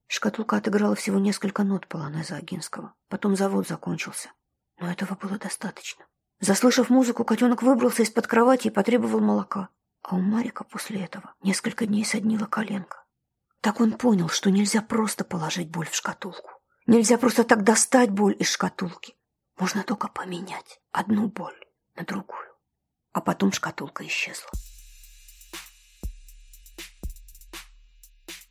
[0.08, 2.93] Шкатулка отыграла всего несколько нот полонеза Агинского.
[3.10, 4.32] Потом завод закончился.
[4.79, 6.06] Но этого было достаточно.
[6.43, 9.69] Заслышав музыку, котенок выбрался из-под кровати и потребовал молока.
[10.01, 13.06] А у Марика после этого несколько дней соднила коленка.
[13.62, 16.51] Так он понял, что нельзя просто положить боль в шкатулку.
[16.86, 19.15] Нельзя просто так достать боль из шкатулки.
[19.58, 21.58] Можно только поменять одну боль
[21.95, 22.51] на другую.
[23.13, 24.49] А потом шкатулка исчезла.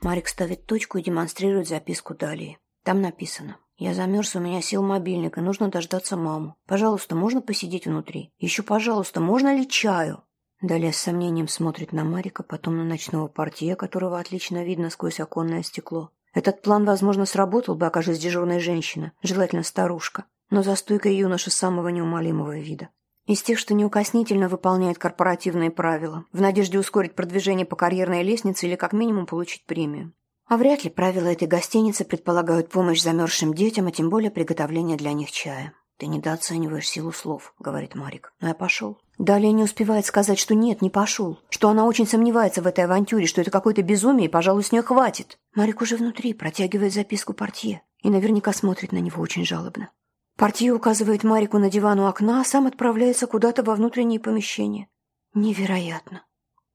[0.01, 2.59] Марик ставит точку и демонстрирует записку далее.
[2.85, 3.59] Там написано.
[3.77, 6.57] «Я замерз, у меня сел мобильник, и нужно дождаться маму.
[6.67, 8.33] Пожалуйста, можно посидеть внутри?
[8.39, 10.23] Еще, пожалуйста, можно ли чаю?»
[10.61, 15.65] Далее с сомнением смотрит на Марика, потом на ночного портье, которого отлично видно сквозь оконное
[15.65, 16.11] стекло.
[16.35, 21.89] Этот план, возможно, сработал бы, окажись дежурная женщина, желательно старушка, но за стойкой юноша самого
[21.89, 22.91] неумолимого вида.
[23.27, 28.77] Из тех, что неукоснительно выполняет корпоративные правила, в надежде ускорить продвижение по карьерной лестнице или
[28.77, 30.13] как минимум получить премию.
[30.53, 35.15] А вряд ли правила этой гостиницы предполагают помощь замерзшим детям, а тем более приготовление для
[35.15, 35.73] них чая.
[35.97, 38.35] «Ты недооцениваешь силу слов»,— говорит Марик.
[38.39, 38.99] «Но я пошел».
[39.17, 43.25] Далее не успевает сказать, что нет, не пошел, что она очень сомневается в этой авантюре,
[43.25, 45.39] что это какое-то безумие, и, пожалуй, с нее хватит.
[45.55, 49.89] Марик уже внутри, протягивает записку портье и наверняка смотрит на него очень жалобно.
[50.37, 54.89] Портье указывает Марику на диван у окна, а сам отправляется куда-то во внутренние помещения.
[55.33, 56.27] Невероятно.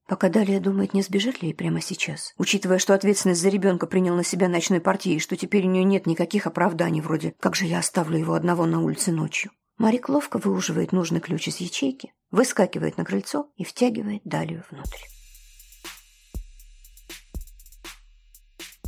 [0.08, 4.16] Пока Далия думает, не сбежит ли ей прямо сейчас, учитывая, что ответственность за ребенка принял
[4.16, 7.66] на себя ночной партии, и что теперь у нее нет никаких оправданий, вроде «как же
[7.66, 9.52] я оставлю его одного на улице ночью».
[9.78, 15.04] Марик ловко выуживает нужный ключ из ячейки, выскакивает на крыльцо и втягивает Далию внутрь.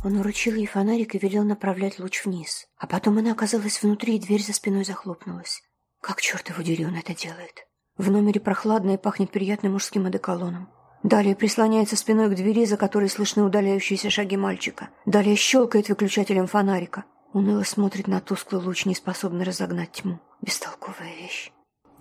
[0.02, 2.66] Он уручил ей фонарик и велел направлять луч вниз.
[2.78, 5.60] А потом она оказалась внутри, и дверь за спиной захлопнулась.
[6.00, 7.66] Как черт его дери он это делает?
[7.98, 10.70] В номере прохладно и пахнет приятным мужским одеколоном.
[11.02, 14.90] Далее прислоняется спиной к двери, за которой слышны удаляющиеся шаги мальчика.
[15.06, 17.04] Далее щелкает выключателем фонарика.
[17.32, 20.20] Уныло смотрит на тусклый луч, не способный разогнать тьму.
[20.42, 21.52] Бестолковая вещь.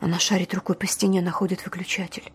[0.01, 2.31] Она шарит рукой по стене, находит выключатель.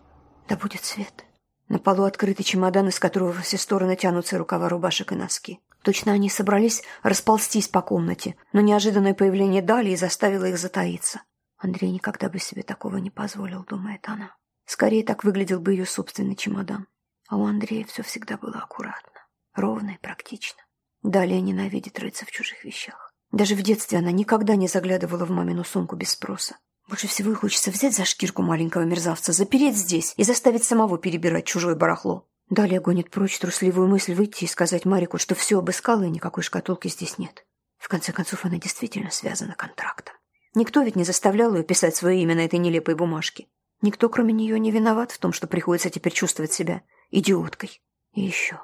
[0.47, 1.25] Да будет свет.
[1.67, 5.59] На полу открытый чемодан, из которого во все стороны тянутся рукава рубашек и носки.
[5.83, 11.21] Точно они собрались расползтись по комнате, но неожиданное появление Далии заставило их затаиться.
[11.57, 14.35] Андрей никогда бы себе такого не позволил, думает она.
[14.65, 16.87] Скорее так выглядел бы ее собственный чемодан.
[17.27, 19.19] А у Андрея все всегда было аккуратно,
[19.53, 20.61] ровно и практично.
[21.01, 23.11] Далее ненавидит рыться в чужих вещах.
[23.31, 26.57] Даже в детстве она никогда не заглядывала в мамину сумку без спроса.
[26.87, 31.45] Больше всего ей хочется взять за шкирку маленького мерзавца, запереть здесь и заставить самого перебирать
[31.45, 32.27] чужое барахло.
[32.49, 36.87] Далее гонит прочь трусливую мысль выйти и сказать Марику, что все обыскала и никакой шкатулки
[36.87, 37.43] здесь нет.
[37.79, 40.15] В конце концов, она действительно связана контрактом.
[40.53, 43.47] Никто ведь не заставлял ее писать свое имя на этой нелепой бумажке.
[43.81, 47.81] Никто, кроме нее, не виноват в том, что приходится теперь чувствовать себя идиоткой.
[48.13, 48.61] И еще.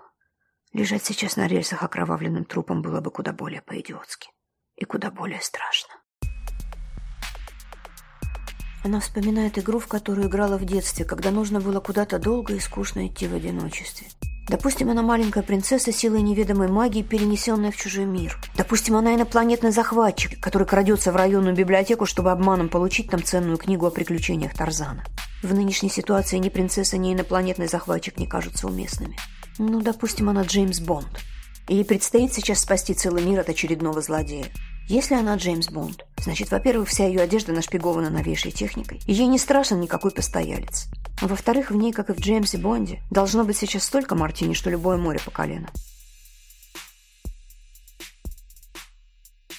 [0.74, 4.30] Лежать сейчас на рельсах окровавленным трупом было бы куда более по-идиотски.
[4.76, 5.93] И куда более страшно.
[8.84, 13.06] Она вспоминает игру, в которую играла в детстве, когда нужно было куда-то долго и скучно
[13.06, 14.08] идти в одиночестве.
[14.47, 18.38] Допустим, она маленькая принцесса силой неведомой магии, перенесенная в чужой мир.
[18.56, 23.86] Допустим, она инопланетный захватчик, который крадется в районную библиотеку, чтобы обманом получить там ценную книгу
[23.86, 25.04] о приключениях Тарзана.
[25.43, 29.15] В нынешней ситуации ни принцесса, ни инопланетный захватчик не кажутся уместными.
[29.58, 31.08] Ну, допустим, она Джеймс Бонд.
[31.67, 34.47] Ей предстоит сейчас спасти целый мир от очередного злодея.
[34.91, 39.38] Если она Джеймс Бонд, значит, во-первых, вся ее одежда нашпигована новейшей техникой, и ей не
[39.38, 40.88] страшен никакой постоялец.
[41.21, 44.97] Во-вторых, в ней, как и в Джеймсе Бонде, должно быть сейчас столько мартини, что любое
[44.97, 45.69] море по колено.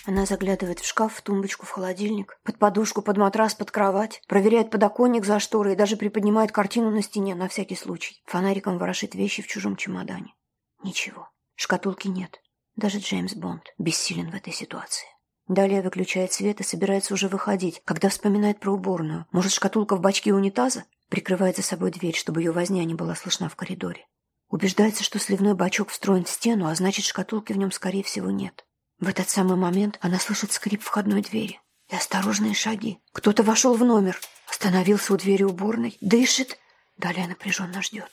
[0.05, 4.71] Она заглядывает в шкаф, в тумбочку, в холодильник, под подушку, под матрас, под кровать, проверяет
[4.71, 8.23] подоконник за шторой и даже приподнимает картину на стене на всякий случай.
[8.27, 10.35] Фонариком ворошит вещи в чужом чемодане.
[10.83, 11.31] Ничего.
[11.55, 12.39] Шкатулки нет.
[12.77, 15.07] Даже Джеймс Бонд бессилен в этой ситуации.
[15.53, 19.27] Далее выключает свет и собирается уже выходить, когда вспоминает про уборную.
[19.33, 20.85] Может, шкатулка в бачке унитаза?
[21.11, 24.07] Прикрывает за собой дверь, чтобы ее возня не была слышна в коридоре.
[24.49, 28.65] Убеждается, что сливной бачок встроен в стену, а значит, шкатулки в нем, скорее всего, нет.
[28.99, 31.61] В этот самый момент она слышит скрип входной двери
[31.91, 32.99] и осторожные шаги.
[33.13, 36.59] Кто-то вошел в номер, остановился у двери уборной, дышит.
[36.97, 38.09] Далее напряженно ждет.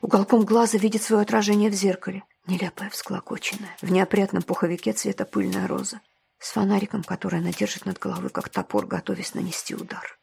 [0.00, 2.24] Уголком глаза видит свое отражение в зеркале.
[2.48, 6.00] Нелепая, всклокоченная, в неопрятном пуховике цвета пыльная роза.
[6.42, 10.18] С фонариком, который она держит над головой, как топор, готовясь нанести удар.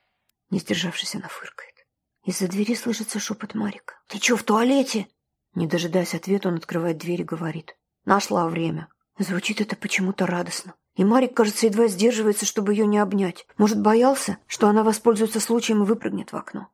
[0.50, 1.88] Не сдержавшись, она фыркает.
[2.26, 3.96] Из-за двери слышится шепот Марика.
[4.08, 5.08] «Ты что, в туалете?»
[5.56, 7.78] Не дожидаясь ответа, он открывает дверь и говорит.
[8.04, 8.90] «Нашла время».
[9.18, 10.76] Звучит это почему-то радостно.
[10.96, 13.48] И Марик, кажется, едва сдерживается, чтобы ее не обнять.
[13.58, 16.68] Может, боялся, что она воспользуется случаем и выпрыгнет в окно.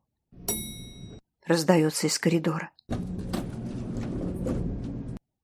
[1.44, 2.72] Раздается из коридора.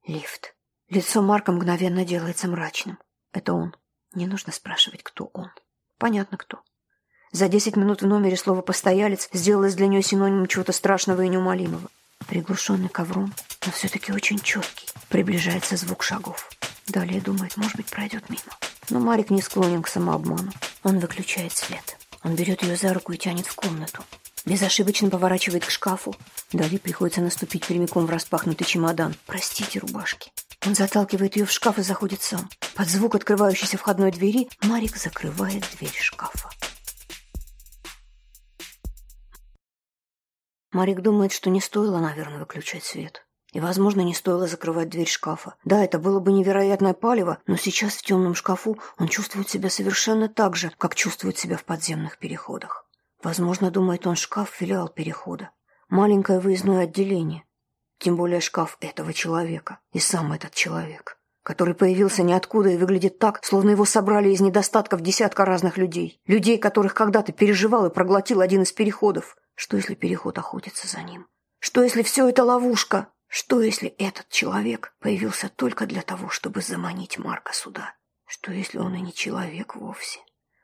[0.04, 0.56] Лифт.
[0.88, 2.98] Лицо Марка мгновенно делается мрачным.
[3.32, 3.76] Это он.
[4.14, 5.50] Не нужно спрашивать, кто он.
[5.98, 6.60] Понятно, кто.
[7.30, 11.88] За десять минут в номере слово «постоялец» сделалось для нее синонимом чего-то страшного и неумолимого.
[12.28, 13.32] Приглушенный ковром,
[13.64, 14.86] но все-таки очень четкий.
[15.08, 16.50] Приближается звук шагов.
[16.88, 18.42] Далее думает, может быть, пройдет мимо.
[18.90, 20.52] Но Марик не склонен к самообману.
[20.82, 21.96] Он выключает свет.
[22.22, 24.04] Он берет ее за руку и тянет в комнату.
[24.44, 26.14] Безошибочно поворачивает к шкафу.
[26.52, 29.14] Далее приходится наступить прямиком в распахнутый чемодан.
[29.26, 30.30] Простите, рубашки.
[30.64, 32.48] Он заталкивает ее в шкаф и заходит сам.
[32.76, 36.48] Под звук открывающейся входной двери Марик закрывает дверь шкафа.
[40.70, 43.26] Марик думает, что не стоило, наверное, выключать свет.
[43.52, 45.56] И, возможно, не стоило закрывать дверь шкафа.
[45.64, 50.28] Да, это было бы невероятное палево, но сейчас в темном шкафу он чувствует себя совершенно
[50.28, 52.86] так же, как чувствует себя в подземных переходах.
[53.22, 55.50] Возможно, думает он, шкаф– филиал перехода.
[55.90, 57.44] Маленькое выездное отделение.
[58.02, 59.78] Тем более шкаф этого человека.
[59.92, 61.18] И сам этот человек.
[61.44, 66.20] Который появился ниоткуда и выглядит так, словно его собрали из недостатков десятка разных людей.
[66.26, 69.36] Людей, которых когда-то переживал и проглотил один из переходов.
[69.54, 71.28] Что, если переход охотится за ним?
[71.60, 73.06] Что, если все это ловушка?
[73.28, 77.94] Что, если этот человек появился только для того, чтобы заманить Марка сюда?
[78.26, 80.18] Что, если он и не человек вовсе?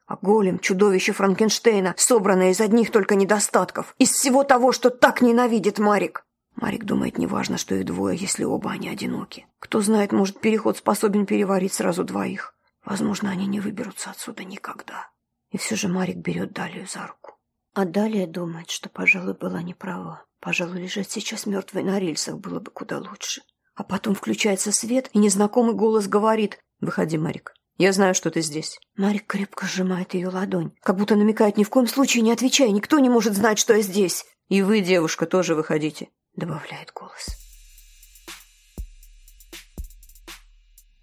[0.09, 5.79] А голем, чудовище Франкенштейна, собранное из одних только недостатков, из всего того, что так ненавидит
[5.79, 6.25] Марик.
[6.61, 9.47] Марик думает, неважно, что их двое, если оба они одиноки.
[9.61, 12.53] Кто знает, может, переход способен переварить сразу двоих.
[12.85, 15.09] Возможно, они не выберутся отсюда никогда.
[15.53, 17.37] И все же Марик берет Далию за руку.
[17.75, 20.25] А Далия думает, что, пожалуй, была неправа.
[20.41, 23.43] Пожалуй, лежать сейчас мертвой на рельсах было бы куда лучше.
[23.77, 28.81] А потом включается свет, и незнакомый голос говорит «Выходи, Марик, я знаю, что ты здесь».
[28.97, 32.99] Марик крепко сжимает ее ладонь, как будто намекает «Ни в коем случае не отвечай, никто
[32.99, 34.27] не может знать, что я здесь».
[34.49, 36.09] «И вы, девушка, тоже выходите»,—
[36.39, 37.37] добавляет голос.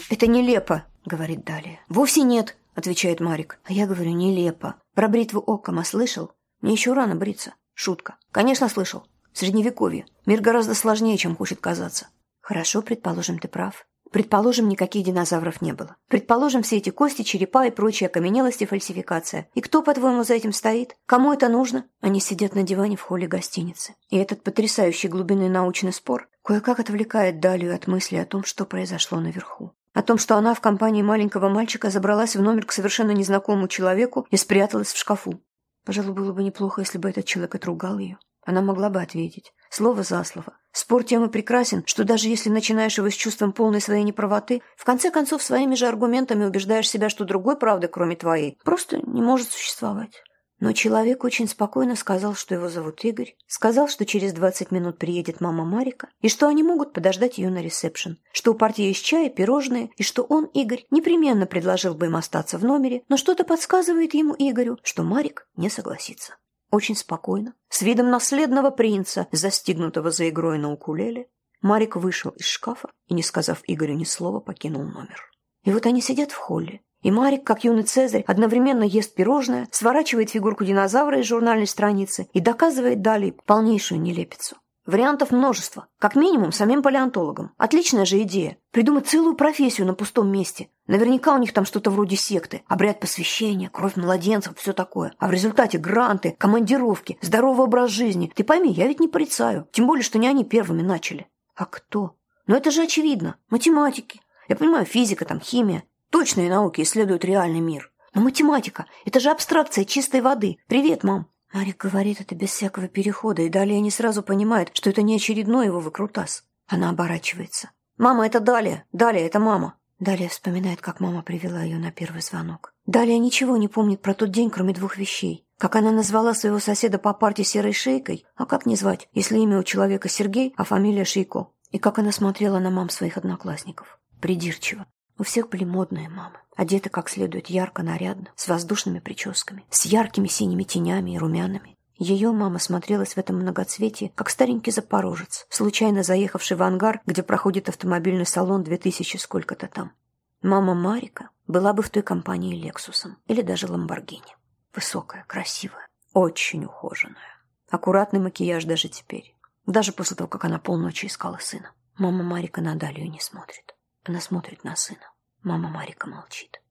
[0.10, 1.80] «Это нелепо»,— говорит Далия.
[1.90, 3.60] «Вовсе нет»,— отвечает Марик.
[3.66, 4.76] А я говорю «нелепо».
[4.94, 6.32] Про бритву Оккама слышал?
[6.62, 7.54] Мне еще рано бриться.
[7.74, 8.18] Шутка.
[8.32, 9.06] Конечно, слышал.
[9.34, 10.06] Средневековье.
[10.26, 12.08] Мир гораздо сложнее, чем хочет казаться.
[12.40, 13.86] Хорошо, предположим, ты прав.
[14.16, 15.98] Предположим, никаких динозавров не было.
[16.08, 19.50] Предположим, все эти кости, черепа и прочие окаменелости– фальсификация.
[19.56, 20.96] И кто, по-твоему, за этим стоит?
[21.06, 21.84] Кому это нужно?
[22.00, 23.96] Они сидят на диване в холле гостиницы.
[24.10, 29.20] И этот потрясающий глубинный научный спор кое-как отвлекает Далию от мысли о том, что произошло
[29.20, 29.74] наверху.
[29.94, 34.28] О том, что она в компании маленького мальчика забралась в номер к совершенно незнакомому человеку
[34.32, 35.42] и спряталась в шкафу.
[35.84, 38.18] Пожалуй, было бы неплохо, если бы этот человек отругал ее.
[38.46, 39.52] Она могла бы ответить.
[39.76, 40.54] Слово за слово.
[40.72, 44.86] Спор тем и прекрасен, что даже если начинаешь его с чувством полной своей неправоты, в
[44.86, 49.50] конце концов своими же аргументами убеждаешь себя, что другой правды, кроме твоей, просто не может
[49.50, 50.24] существовать.
[50.62, 55.42] Но человек очень спокойно сказал, что его зовут Игорь, сказал, что через 20 минут приедет
[55.42, 59.28] мама Марика, и что они могут подождать ее на ресепшн, что у партии есть чай
[59.28, 63.44] и пирожные, и что он, Игорь, непременно предложил бы им остаться в номере, но что-то
[63.44, 66.36] подсказывает ему Игорю, что Марик не согласится.
[66.76, 71.30] Очень спокойно, с видом наследного принца, застигнутого за игрой на укулеле,
[71.62, 75.32] Марик вышел из шкафа и, не сказав Игорю ни слова, покинул номер.
[75.64, 80.32] И вот они сидят в холле, и Марик, как юный Цезарь, одновременно ест пирожное, сворачивает
[80.32, 84.58] фигурку динозавра из журнальной страницы и доказывает далее полнейшую нелепицу.
[84.86, 85.88] Вариантов множество.
[85.98, 87.54] Как минимум, самим палеонтологам.
[87.58, 88.58] Отличная же идея.
[88.72, 90.70] Придумать целую профессию на пустом месте.
[90.86, 92.62] Наверняка у них там что-то вроде секты.
[92.68, 95.14] Обряд посвящения, кровь младенцев, все такое.
[95.18, 98.32] А в результате гранты, командировки, здоровый образ жизни.
[98.36, 99.68] Ты пойми, я ведь не порицаю.
[99.72, 101.28] Тем более, что не они первыми начали.
[101.56, 102.16] А кто?
[102.46, 103.38] Ну это же очевидно.
[103.50, 104.22] Математики.
[104.48, 105.84] Я понимаю, физика, там, химия.
[106.12, 107.92] Точные науки исследуют реальный мир.
[108.14, 110.58] Но математика– это же абстракция чистой воды.
[110.68, 111.28] Привет, мам.
[111.56, 115.68] Марик говорит это без всякого перехода, и далее не сразу понимает, что это не очередной
[115.68, 116.44] его выкрутас.
[116.68, 117.72] Она оборачивается.
[117.98, 118.84] «Мама, это Далия.
[118.92, 119.76] Далия, это мама».
[119.98, 122.74] Далее вспоминает, как мама привела ее на первый звонок.
[122.86, 125.48] Далее ничего не помнит про тот день, кроме двух вещей.
[125.58, 129.58] Как она назвала своего соседа по парте серой шейкой, а как не звать, если имя
[129.58, 131.48] у человека Сергей, а фамилия Шейко.
[131.72, 133.98] И как она смотрела на мам своих одноклассников.
[134.20, 134.88] Придирчиво.
[135.18, 140.28] У всех были модные мамы, одеты как следует ярко, нарядно, с воздушными прическами, с яркими
[140.28, 141.76] синими тенями и румянами.
[141.98, 147.70] Ее мама смотрелась в этом многоцветии, как старенький запорожец, случайно заехавший в ангар, где проходит
[147.70, 149.94] автомобильный салон 2000 сколько-то там.
[150.42, 154.36] Мама Марика была бы в той компании Лексусом или даже Ламборгини.
[154.74, 157.40] Высокая, красивая, очень ухоженная.
[157.70, 159.34] Аккуратный макияж даже теперь.
[159.66, 161.72] Даже после того, как она полночи искала сына.
[161.98, 163.75] Мама Марика на Далию не смотрит.
[164.06, 165.12] Она смотрит на сына.
[165.42, 166.62] Мама Марика молчит.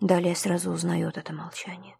[0.00, 1.96] Далее сразу узнает это молчание.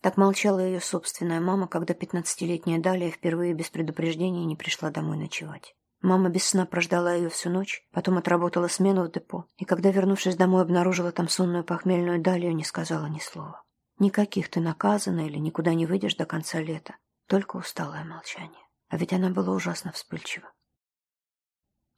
[0.00, 5.76] Так молчала ее собственная мама, когда пятнадцатилетняя Далия впервые без предупреждения не пришла домой ночевать.
[6.02, 10.36] Мама без сна прождала ее всю ночь, потом отработала смену в депо, и когда, вернувшись
[10.36, 13.62] домой, обнаружила там сонную похмельную Далию, не сказала ни слова.
[14.00, 16.96] Никаких ты наказана или никуда не выйдешь до конца лета,
[17.28, 18.66] только усталое молчание.
[18.88, 20.52] А ведь она была ужасно вспыльчива.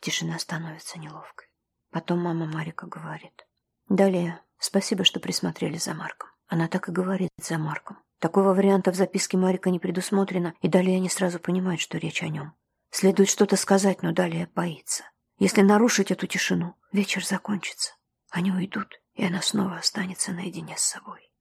[0.01, 1.49] Тишина становится неловкой.
[1.97, 3.47] Потом мама Марика говорит.
[3.89, 6.29] Далее, спасибо, что присмотрели за Марком.
[6.47, 7.97] Она так и говорит за Марком.
[8.19, 12.29] Такого варианта в записке Марика не предусмотрено, и далее не сразу понимает, что речь о
[12.29, 12.53] нем.
[12.91, 15.05] Следует что-то сказать, но далее боится.
[15.39, 17.95] Если нарушить эту тишину, вечер закончится.
[18.29, 21.33] Они уйдут, и она снова останется наедине с собой.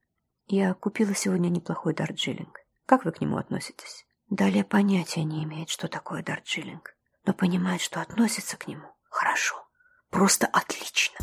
[0.46, 2.60] Я купила сегодня неплохой дарджилинг.
[2.86, 4.06] Как вы к нему относитесь?
[4.30, 6.96] Далее понятия не имеет, что такое дарджилинг,
[7.26, 9.65] но понимает, что относится к нему хорошо.
[10.10, 11.16] Просто отлично.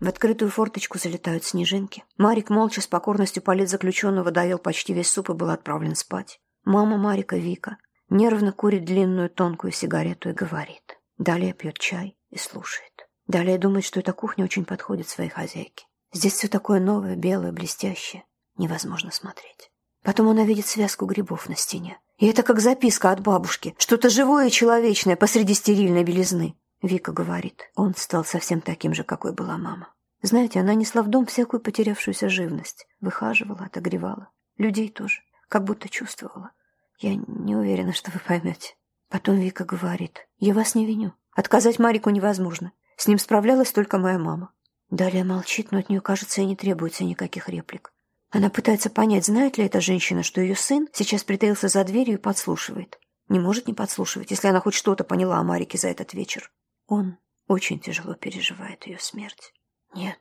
[0.00, 2.04] В открытую форточку залетают снежинки.
[2.16, 6.40] Марик молча с покорностью политзаключенного доел почти весь суп и был отправлен спать.
[6.64, 7.76] Мама Марика, Вика,
[8.08, 10.98] нервно курит длинную тонкую сигарету и говорит.
[11.18, 12.90] Далее пьет чай и слушает.
[13.26, 15.84] Далее думает, что эта кухня очень подходит своей хозяйке.
[16.12, 18.24] Здесь все такое новое, белое, блестящее.
[18.56, 19.70] Невозможно смотреть.
[20.02, 22.00] Потом она видит связку грибов на стене.
[22.20, 23.74] И это как записка от бабушки.
[23.78, 26.54] Что-то живое и человечное посреди стерильной белизны.
[26.82, 29.88] Вика говорит, он стал совсем таким же, какой была мама.
[30.20, 32.86] Знаете, она несла в дом всякую потерявшуюся живность.
[33.00, 34.28] Выхаживала, отогревала.
[34.58, 35.22] Людей тоже.
[35.48, 36.50] Как будто чувствовала.
[36.98, 38.74] Я не уверена, что вы поймете.
[39.08, 41.14] Потом Вика говорит, я вас не виню.
[41.32, 42.72] Отказать Марику невозможно.
[42.98, 44.52] С ним справлялась только моя мама.
[44.90, 47.94] Далее молчит, но от нее, кажется, и не требуется никаких реплик.
[48.30, 52.20] Она пытается понять, знает ли эта женщина, что ее сын сейчас притаился за дверью и
[52.20, 53.00] подслушивает.
[53.28, 56.52] Не может не подслушивать, если она хоть что-то поняла о Марике за этот вечер.
[56.86, 57.18] Он
[57.48, 59.52] очень тяжело переживает ее смерть.
[59.94, 60.20] Нет,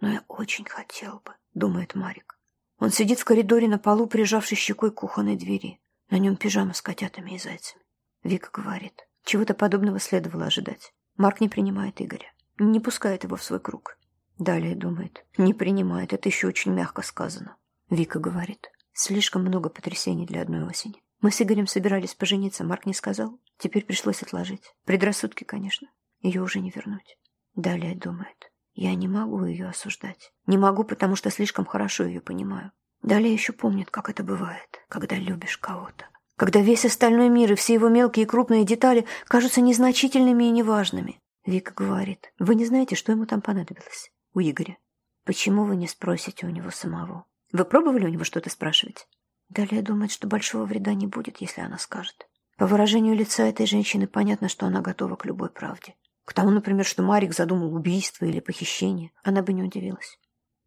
[0.00, 2.38] но я очень хотел бы, думает Марик.
[2.78, 5.80] Он сидит в коридоре на полу, прижавшись щекой к кухонной двери.
[6.08, 7.82] На нем пижама с котятами и зайцами.
[8.22, 10.92] Вика говорит, чего-то подобного следовало ожидать.
[11.16, 13.98] Марк не принимает Игоря, не пускает его в свой круг.
[14.40, 17.58] Далее думает, не принимает, это еще очень мягко сказано.
[17.90, 21.02] Вика говорит, слишком много потрясений для одной осени.
[21.20, 23.38] Мы с Игорем собирались пожениться, Марк не сказал.
[23.58, 24.72] Теперь пришлось отложить.
[24.86, 25.88] Предрассудки, конечно.
[26.20, 27.18] Ее уже не вернуть.
[27.54, 28.50] Далее думает.
[28.72, 30.32] Я не могу ее осуждать.
[30.46, 32.72] Не могу, потому что слишком хорошо ее понимаю.
[33.02, 36.08] Далее еще помнит, как это бывает, когда любишь кого-то.
[36.36, 41.20] Когда весь остальной мир и все его мелкие и крупные детали кажутся незначительными и неважными.
[41.44, 44.10] Вика говорит, вы не знаете, что ему там понадобилось?
[44.32, 44.78] У Игоря.
[45.24, 47.24] Почему вы не спросите у него самого?
[47.52, 49.08] Вы пробовали у него что-то спрашивать?
[49.48, 52.28] Далее думает, что большого вреда не будет, если она скажет.
[52.56, 55.96] По выражению лица этой женщины понятно, что она готова к любой правде.
[56.24, 60.18] К тому, например, что Марик задумал убийство или похищение, она бы не удивилась.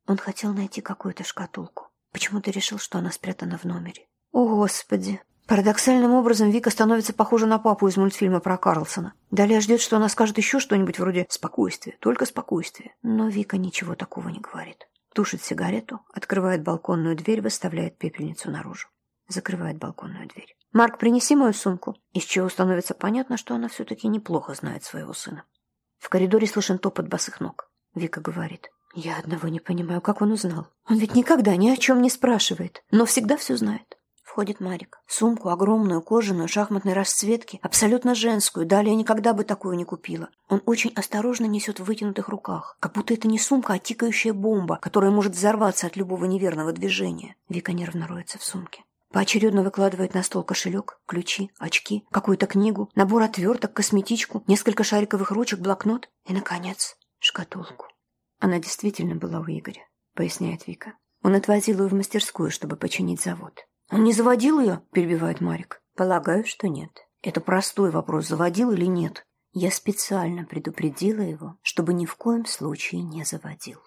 [0.08, 1.88] Он хотел найти какую-то шкатулку.
[2.12, 4.08] Почему-то решил, что она спрятана в номере.
[4.32, 5.22] О, Господи!
[5.48, 9.14] Парадоксальным образом Вика становится похожа на папу из мультфильма про Карлсона.
[9.30, 12.96] Далее ждет, что она скажет еще что-нибудь вроде «спокойствие, только спокойствие».
[13.02, 14.88] Но Вика ничего такого не говорит.
[15.14, 18.88] Тушит сигарету, открывает балконную дверь, выставляет пепельницу наружу.
[19.28, 20.56] Закрывает балконную дверь.
[20.72, 21.96] «Марк, принеси мою сумку».
[22.14, 25.44] Из чего становится понятно, что она все-таки неплохо знает своего сына.
[26.00, 27.70] В коридоре слышен топот босых ног.
[27.94, 28.72] Вика говорит.
[28.96, 30.68] «Я одного не понимаю, как он узнал.
[30.90, 33.98] Он ведь никогда ни о чем не спрашивает, но всегда все знает».
[34.34, 35.00] Входит Марик.
[35.06, 40.30] Сумку огромную, кожаную, шахматной расцветки, абсолютно женскую, далее никогда бы такую не купила.
[40.50, 44.80] Он очень осторожно несет в вытянутых руках, как будто это не сумка, а тикающая бомба,
[44.82, 47.36] которая может взорваться от любого неверного движения.
[47.48, 48.84] Вика нервно роется в сумке.
[49.12, 55.60] Поочередно выкладывает на стол кошелек, ключи, очки, какую-то книгу, набор отверток, косметичку, несколько шариковых ручек,
[55.60, 57.86] блокнот и, наконец, шкатулку.
[58.40, 60.94] Она действительно была у Игоря, поясняет Вика.
[61.22, 63.64] Он отвозил ее в мастерскую, чтобы починить завод.
[63.94, 65.80] «Он не заводил ее?»– перебивает Марик.
[65.96, 66.90] «Полагаю, что нет.
[67.22, 69.24] Это простой вопрос, заводил или нет.
[69.52, 73.78] Я специально предупредила его, чтобы ни в коем случае не заводил.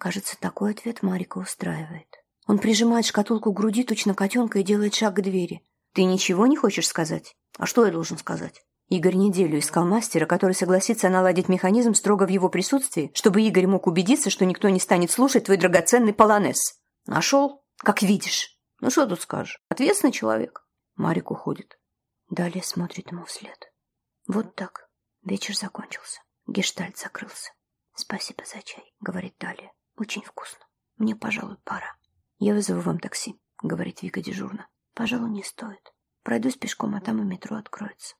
[0.00, 2.08] Кажется, такой ответ Марика устраивает.
[2.48, 5.62] Он прижимает шкатулку к груди, точно котенка, и делает шаг к двери.
[5.94, 7.36] «Ты ничего не хочешь сказать?
[7.56, 12.30] А что я должен сказать?» Игорь неделю искал мастера, который согласится наладить механизм строго в
[12.30, 16.80] его присутствии, чтобы Игорь мог убедиться, что никто не станет слушать твой драгоценный полонез.
[17.06, 17.62] Нашел?
[17.78, 18.51] Как видишь.
[18.82, 19.60] Ну что тут скажешь?
[19.68, 20.66] Ответственный человек.
[20.96, 21.78] Марик уходит.
[22.28, 23.72] Далее смотрит ему вслед.
[24.26, 24.90] Вот так.
[25.22, 26.20] Вечер закончился.
[26.48, 27.52] Гештальт закрылся.
[27.94, 29.72] «Спасибо за чай»,— говорит Далия.
[29.96, 30.66] «Очень вкусно.
[30.96, 31.94] Мне, пожалуй, пора».
[32.38, 34.66] «Я вызову вам такси»,— говорит Вика дежурно.
[34.94, 35.92] «Пожалуй, не стоит.
[36.24, 38.16] Пройдусь пешком, а там и метро откроется».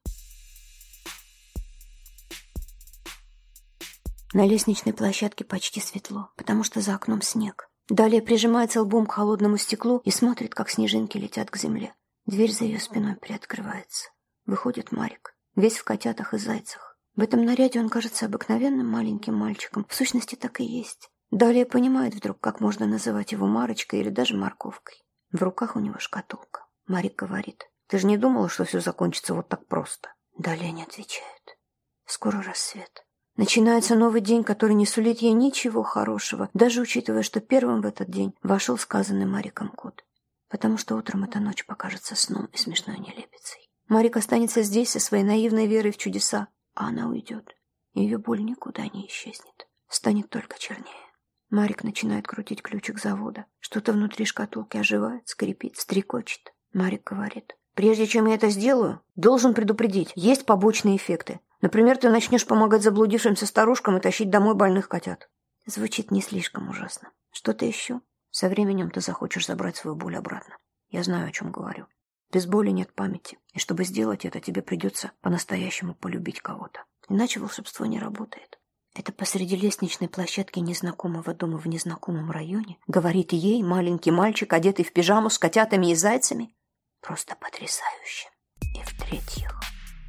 [4.32, 7.68] На лестничной площадке почти светло, потому что за окном снег.
[7.88, 11.94] Далее прижимается лбом к холодному стеклу и смотрит, как снежинки летят к земле.
[12.26, 14.10] Дверь за ее спиной приоткрывается.
[14.46, 16.96] Выходит Марик, весь в котятах и зайцах.
[17.16, 19.84] В этом наряде он кажется обыкновенным маленьким мальчиком.
[19.88, 21.10] В сущности, так и есть.
[21.30, 25.02] Далее понимает вдруг, как можно называть его Марочкой или даже морковкой.
[25.30, 26.66] В руках у него шкатулка.
[26.86, 31.58] Марик говорит, «Ты же не думала, что все закончится вот так просто?» Далее не отвечает.
[32.06, 33.01] Скоро рассвет.
[33.36, 38.10] Начинается новый день, который не сулит ей ничего хорошего, даже учитывая, что первым в этот
[38.10, 40.04] день вошел сказанный Мариком код.
[40.48, 43.70] Потому что утром эта ночь покажется сном и смешной нелепицей.
[43.88, 47.56] Марик останется здесь со своей наивной верой в чудеса, а она уйдет.
[47.94, 51.12] Ее боль никуда не исчезнет, станет только чернее.
[51.48, 53.46] Марик начинает крутить ключик завода.
[53.60, 56.54] Что-то внутри шкатулки оживает, скрипит, стрекочет.
[56.72, 61.40] Марик говорит, «Прежде чем я это сделаю, должен предупредить, есть побочные эффекты.
[61.60, 65.28] Например, ты начнешь помогать заблудившимся старушкам и тащить домой больных котят.
[65.64, 67.10] Звучит не слишком ужасно.
[67.30, 68.00] Что-то еще?
[68.30, 70.56] Со временем ты захочешь забрать свою боль обратно.
[70.90, 71.86] Я знаю, о чем говорю.
[72.32, 73.38] Без боли нет памяти.
[73.52, 76.84] И чтобы сделать это, тебе придется по-настоящему полюбить кого-то.
[77.08, 78.58] Иначе волшебство не работает.
[78.94, 84.92] Это посреди лестничной площадки незнакомого дома в незнакомом районе говорит ей маленький мальчик, одетый в
[84.92, 86.54] пижаму с котятами и зайцами.
[87.02, 88.28] Просто потрясающе.
[88.74, 89.60] И в-третьих,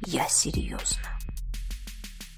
[0.06, 1.18] я серьезно.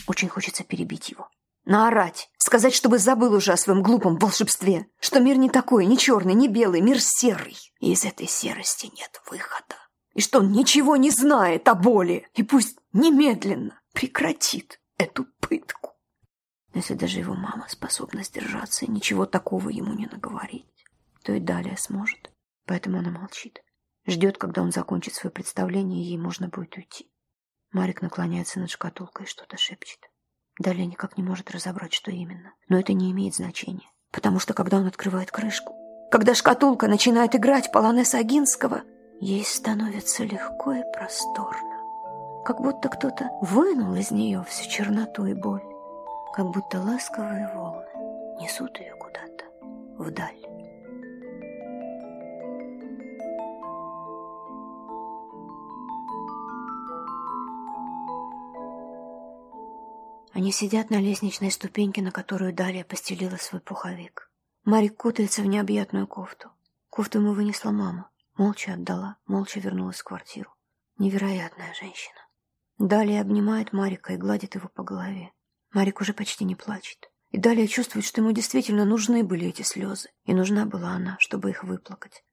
[0.07, 1.29] Очень хочется перебить его.
[1.67, 6.33] Наорать, сказать, чтобы забыл уже о своем глупом волшебстве, что мир не такой, не черный,
[6.33, 7.57] не белый, мир серый.
[7.81, 9.77] И из этой серости нет выхода.
[10.15, 15.93] И что он ничего не знает о боли, и пусть немедленно прекратит эту пытку.
[16.73, 20.85] Если даже его мама способна сдержаться и ничего такого ему не наговорить,
[21.23, 22.31] то и далее сможет.
[22.65, 23.61] Поэтому она молчит.
[24.07, 27.11] Ждет, когда он закончит свое представление, и ей можно будет уйти.
[27.73, 29.99] Марик наклоняется над шкатулкой и что-то шепчет.
[30.59, 32.55] Далее никак не может разобрать, что именно.
[32.69, 33.91] Но это не имеет значения.
[34.13, 35.75] Потому что, когда он открывает крышку,
[36.11, 38.83] когда шкатулка начинает играть полонез Агинского,
[39.21, 42.43] ей становится легко и просторно.
[42.45, 45.65] Как будто кто-то вынул из нее всю черноту и боль.
[46.33, 47.87] Как будто ласковые волны
[48.41, 49.45] несут ее куда-то
[49.99, 50.56] вдаль.
[60.37, 64.30] Они сидят на лестничной ступеньке, на которую Далия постелила свой пуховик.
[64.66, 66.51] Марик кутается в необъятную кофту.
[66.91, 68.11] Кофту ему вынесла мама.
[68.37, 70.55] Молча отдала, молча вернулась в квартиру.
[70.99, 72.18] Невероятная женщина.
[72.76, 75.32] Далия обнимает Марика и гладит его по голове.
[75.72, 77.11] Марик уже почти не плачет.
[77.30, 80.11] И Далия чувствует, что ему действительно нужны были эти слезы.
[80.26, 82.24] И нужна была она, чтобы их выплакать.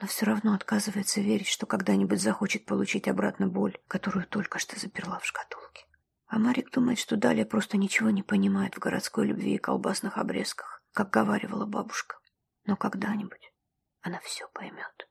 [0.00, 5.20] Но все равно отказывается верить, что когда-нибудь захочет получить обратно боль, которую только что заперла
[5.20, 5.86] в шкатулке.
[6.32, 10.82] А Марик думает, что Далия просто ничего не понимает в городской любви и колбасных обрезках,
[10.94, 12.16] как говаривала бабушка.
[12.64, 13.52] Но когда-нибудь
[14.00, 15.08] она все поймет.